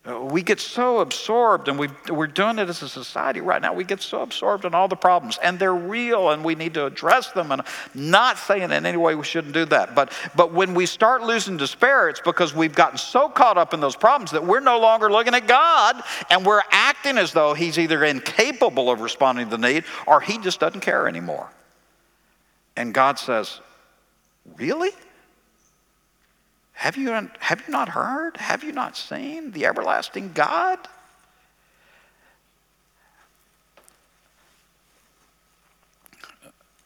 Uh, 0.06 0.20
we 0.20 0.42
get 0.42 0.60
so 0.60 1.00
absorbed, 1.00 1.70
and 1.70 1.80
we 1.80 1.88
are 2.10 2.28
doing 2.28 2.60
it 2.60 2.68
as 2.68 2.82
a 2.82 2.90
society 2.90 3.40
right 3.40 3.62
now. 3.62 3.72
We 3.72 3.86
get 3.86 4.02
so 4.02 4.22
absorbed 4.22 4.66
in 4.66 4.76
all 4.76 4.90
the 4.90 4.98
problems, 4.98 5.40
and 5.42 5.58
they're 5.58 5.74
real, 5.74 6.32
and 6.32 6.44
we 6.44 6.56
need 6.56 6.74
to 6.74 6.86
address 6.86 7.32
them. 7.32 7.54
And 7.54 7.62
not 7.94 8.38
saying 8.38 8.64
in 8.64 8.86
any 8.86 8.98
way 8.98 9.16
we 9.16 9.24
shouldn't 9.24 9.54
do 9.54 9.64
that, 9.66 9.96
but 9.96 10.12
but 10.36 10.52
when 10.52 10.74
we 10.74 10.88
start 10.88 11.24
losing 11.24 11.56
despair, 11.56 12.10
it's 12.10 12.20
because 12.20 12.54
we've 12.54 12.76
gotten 12.76 12.98
so 12.98 13.30
caught 13.30 13.58
up 13.58 13.74
in 13.74 13.80
those 13.80 13.96
problems 13.96 14.32
that 14.32 14.46
we're 14.46 14.60
no 14.60 14.78
longer 14.78 15.10
looking 15.10 15.36
at 15.36 15.48
God, 15.48 16.04
and 16.30 16.46
we're 16.46 16.64
acting 16.70 17.18
as 17.18 17.32
though 17.32 17.54
He's 17.54 17.80
either 17.80 18.04
incapable 18.04 18.92
of 18.92 19.00
responding 19.00 19.46
to 19.46 19.52
the 19.52 19.58
need, 19.58 19.86
or 20.06 20.20
He 20.20 20.38
just 20.38 20.60
doesn't 20.60 20.82
care 20.82 21.08
anymore. 21.08 21.50
And 22.76 22.94
God 22.94 23.18
says, 23.20 23.62
"Really?" 24.58 24.92
Have 26.84 26.98
you, 26.98 27.14
have 27.40 27.64
you 27.66 27.72
not 27.72 27.88
heard? 27.88 28.36
Have 28.36 28.62
you 28.62 28.74
not 28.74 28.98
seen 28.98 29.52
the 29.52 29.66
everlasting 29.66 30.34
God? 30.34 30.80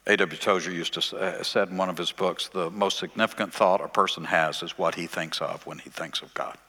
A.W. 0.06 0.38
Tozer 0.38 0.70
used 0.70 0.94
to 0.94 1.18
uh, 1.18 1.42
said 1.42 1.70
in 1.70 1.78
one 1.78 1.90
of 1.90 1.98
his 1.98 2.12
books, 2.12 2.48
the 2.48 2.70
most 2.70 3.00
significant 3.00 3.52
thought 3.52 3.82
a 3.82 3.88
person 3.88 4.26
has 4.26 4.62
is 4.62 4.78
what 4.78 4.94
he 4.94 5.08
thinks 5.08 5.42
of 5.42 5.66
when 5.66 5.80
he 5.80 5.90
thinks 5.90 6.22
of 6.22 6.32
God. 6.36 6.60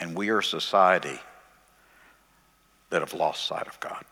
And 0.00 0.16
we 0.16 0.30
are 0.30 0.38
a 0.38 0.44
society 0.44 1.20
that 2.90 3.02
have 3.02 3.14
lost 3.14 3.46
sight 3.46 3.68
of 3.68 3.78
God 3.78 4.04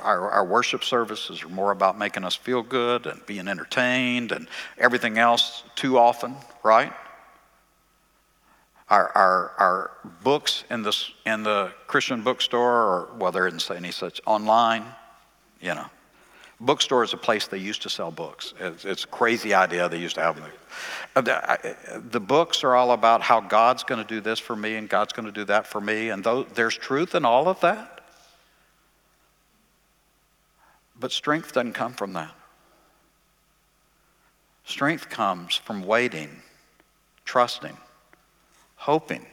our, 0.00 0.30
our 0.30 0.44
worship 0.44 0.84
services 0.84 1.42
are 1.42 1.48
more 1.48 1.70
about 1.70 1.98
making 1.98 2.24
us 2.24 2.34
feel 2.34 2.62
good 2.62 3.06
and 3.06 3.24
being 3.26 3.48
entertained 3.48 4.32
and 4.32 4.48
everything 4.78 5.18
else 5.18 5.64
too 5.74 5.98
often, 5.98 6.34
right? 6.62 6.92
Our, 8.88 9.10
our, 9.16 9.52
our 9.58 9.90
books 10.22 10.64
in, 10.70 10.82
this, 10.82 11.10
in 11.24 11.42
the 11.42 11.72
Christian 11.86 12.22
bookstore, 12.22 12.72
or 12.72 13.08
well, 13.18 13.32
there 13.32 13.46
isn't 13.46 13.70
any 13.70 13.90
such 13.90 14.20
online, 14.26 14.84
you 15.60 15.74
know. 15.74 15.86
Bookstore 16.60 17.02
is 17.02 17.12
a 17.12 17.16
place 17.16 17.46
they 17.46 17.58
used 17.58 17.82
to 17.82 17.90
sell 17.90 18.10
books. 18.10 18.54
It's, 18.60 18.84
it's 18.84 19.04
a 19.04 19.08
crazy 19.08 19.54
idea 19.54 19.88
they 19.88 19.98
used 19.98 20.14
to 20.14 20.22
have. 20.22 20.40
Uh, 21.16 21.20
the, 21.20 21.76
the 22.10 22.20
books 22.20 22.62
are 22.62 22.74
all 22.74 22.92
about 22.92 23.22
how 23.22 23.40
God's 23.40 23.82
going 23.82 24.00
to 24.00 24.06
do 24.06 24.20
this 24.20 24.38
for 24.38 24.54
me 24.54 24.76
and 24.76 24.88
God's 24.88 25.12
going 25.12 25.26
to 25.26 25.32
do 25.32 25.44
that 25.46 25.66
for 25.66 25.80
me, 25.80 26.10
and 26.10 26.22
though, 26.22 26.44
there's 26.44 26.76
truth 26.76 27.14
in 27.14 27.24
all 27.24 27.48
of 27.48 27.60
that. 27.60 27.93
But 31.04 31.12
strength 31.12 31.52
doesn't 31.52 31.74
come 31.74 31.92
from 31.92 32.14
that. 32.14 32.34
Strength 34.64 35.10
comes 35.10 35.54
from 35.54 35.82
waiting, 35.82 36.40
trusting, 37.26 37.76
hoping 38.76 39.26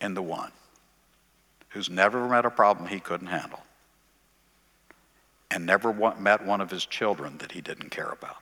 in 0.00 0.14
the 0.14 0.22
one 0.22 0.52
who's 1.68 1.90
never 1.90 2.26
met 2.26 2.46
a 2.46 2.50
problem 2.50 2.88
he 2.88 2.98
couldn't 2.98 3.26
handle 3.26 3.60
and 5.50 5.66
never 5.66 5.92
met 6.18 6.46
one 6.46 6.62
of 6.62 6.70
his 6.70 6.86
children 6.86 7.36
that 7.40 7.52
he 7.52 7.60
didn't 7.60 7.90
care 7.90 8.08
about. 8.08 8.38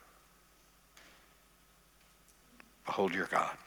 Behold 2.85 3.13
your 3.13 3.27
God. 3.27 3.57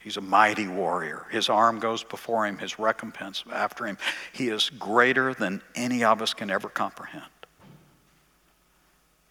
He's 0.00 0.16
a 0.16 0.22
mighty 0.22 0.66
warrior. 0.66 1.26
His 1.30 1.50
arm 1.50 1.78
goes 1.78 2.02
before 2.02 2.46
him, 2.46 2.56
his 2.56 2.78
recompense 2.78 3.44
after 3.52 3.84
him. 3.84 3.98
He 4.32 4.48
is 4.48 4.70
greater 4.70 5.34
than 5.34 5.60
any 5.74 6.02
of 6.02 6.22
us 6.22 6.32
can 6.32 6.48
ever 6.48 6.70
comprehend. 6.70 7.26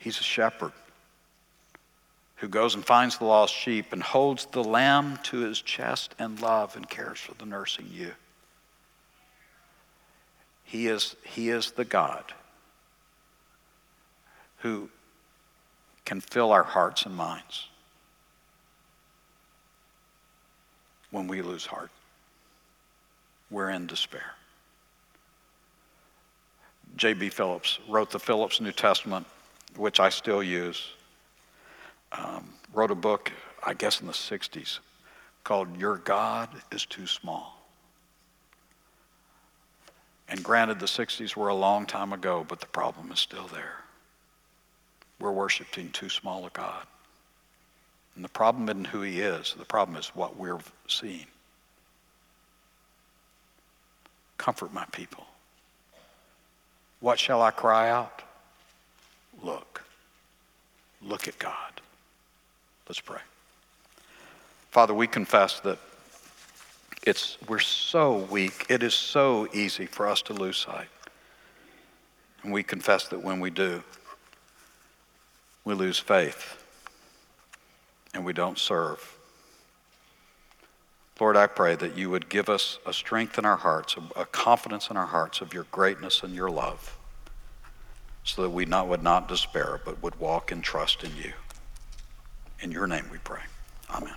He's 0.01 0.19
a 0.19 0.23
shepherd 0.23 0.71
who 2.37 2.47
goes 2.47 2.73
and 2.73 2.83
finds 2.83 3.19
the 3.19 3.25
lost 3.25 3.53
sheep 3.53 3.93
and 3.93 4.01
holds 4.01 4.47
the 4.47 4.63
lamb 4.63 5.19
to 5.21 5.41
his 5.41 5.61
chest 5.61 6.15
in 6.19 6.37
love 6.37 6.75
and 6.75 6.89
cares 6.89 7.19
for 7.19 7.35
the 7.35 7.45
nursing 7.45 7.85
ewe. 7.91 8.11
He 10.63 10.87
is, 10.87 11.15
he 11.23 11.49
is 11.49 11.71
the 11.71 11.85
God 11.85 12.33
who 14.61 14.89
can 16.03 16.19
fill 16.19 16.51
our 16.51 16.63
hearts 16.63 17.05
and 17.05 17.15
minds 17.15 17.67
when 21.11 21.27
we 21.27 21.43
lose 21.43 21.67
heart. 21.67 21.91
We're 23.51 23.69
in 23.69 23.85
despair. 23.85 24.31
J.B. 26.95 27.29
Phillips 27.29 27.77
wrote 27.87 28.09
the 28.09 28.19
Phillips 28.19 28.59
New 28.59 28.71
Testament, 28.71 29.27
which 29.75 29.99
I 29.99 30.09
still 30.09 30.43
use. 30.43 30.89
Um, 32.11 32.53
wrote 32.73 32.91
a 32.91 32.95
book, 32.95 33.31
I 33.63 33.73
guess 33.73 34.01
in 34.01 34.07
the 34.07 34.13
60s, 34.13 34.79
called 35.43 35.77
Your 35.77 35.97
God 35.97 36.49
is 36.71 36.85
Too 36.85 37.07
Small. 37.07 37.57
And 40.27 40.43
granted, 40.43 40.79
the 40.79 40.85
60s 40.85 41.35
were 41.35 41.49
a 41.49 41.55
long 41.55 41.85
time 41.85 42.13
ago, 42.13 42.45
but 42.47 42.61
the 42.61 42.67
problem 42.67 43.11
is 43.11 43.19
still 43.19 43.47
there. 43.47 43.81
We're 45.19 45.31
worshiping 45.31 45.91
too 45.91 46.09
small 46.09 46.45
a 46.45 46.49
God. 46.49 46.87
And 48.15 48.23
the 48.23 48.29
problem 48.29 48.67
isn't 48.69 48.87
who 48.87 49.01
he 49.01 49.19
is, 49.19 49.55
the 49.57 49.65
problem 49.65 49.97
is 49.97 50.07
what 50.09 50.37
we're 50.37 50.59
seeing. 50.87 51.27
Comfort 54.37 54.73
my 54.73 54.85
people. 54.91 55.25
What 57.01 57.19
shall 57.19 57.41
I 57.41 57.51
cry 57.51 57.89
out? 57.89 58.21
Look. 59.41 59.83
Look 61.01 61.27
at 61.27 61.37
God. 61.39 61.81
Let's 62.87 62.99
pray. 62.99 63.19
Father, 64.71 64.93
we 64.93 65.07
confess 65.07 65.59
that 65.61 65.79
it's, 67.03 67.37
we're 67.47 67.59
so 67.59 68.17
weak. 68.29 68.65
It 68.69 68.83
is 68.83 68.93
so 68.93 69.47
easy 69.53 69.85
for 69.85 70.07
us 70.07 70.21
to 70.23 70.33
lose 70.33 70.57
sight. 70.57 70.87
And 72.43 72.53
we 72.53 72.63
confess 72.63 73.07
that 73.09 73.23
when 73.23 73.39
we 73.39 73.49
do, 73.49 73.83
we 75.65 75.73
lose 75.73 75.99
faith 75.99 76.63
and 78.13 78.25
we 78.25 78.33
don't 78.33 78.57
serve. 78.57 79.17
Lord, 81.19 81.37
I 81.37 81.45
pray 81.45 81.75
that 81.75 81.95
you 81.95 82.09
would 82.09 82.29
give 82.29 82.49
us 82.49 82.79
a 82.85 82.93
strength 82.93 83.37
in 83.37 83.45
our 83.45 83.57
hearts, 83.57 83.95
a 84.15 84.25
confidence 84.25 84.89
in 84.89 84.97
our 84.97 85.05
hearts 85.05 85.39
of 85.39 85.53
your 85.53 85.65
greatness 85.65 86.23
and 86.23 86.33
your 86.33 86.49
love, 86.49 86.97
so 88.23 88.43
that 88.43 88.49
we 88.49 88.65
not, 88.65 88.87
would 88.87 89.03
not 89.03 89.27
despair, 89.27 89.79
but 89.83 90.01
would 90.03 90.19
walk 90.19 90.51
in 90.51 90.61
trust 90.61 91.03
in 91.03 91.15
you. 91.15 91.33
In 92.59 92.71
your 92.71 92.87
name 92.87 93.07
we 93.11 93.17
pray. 93.19 93.41
Amen. 93.89 94.15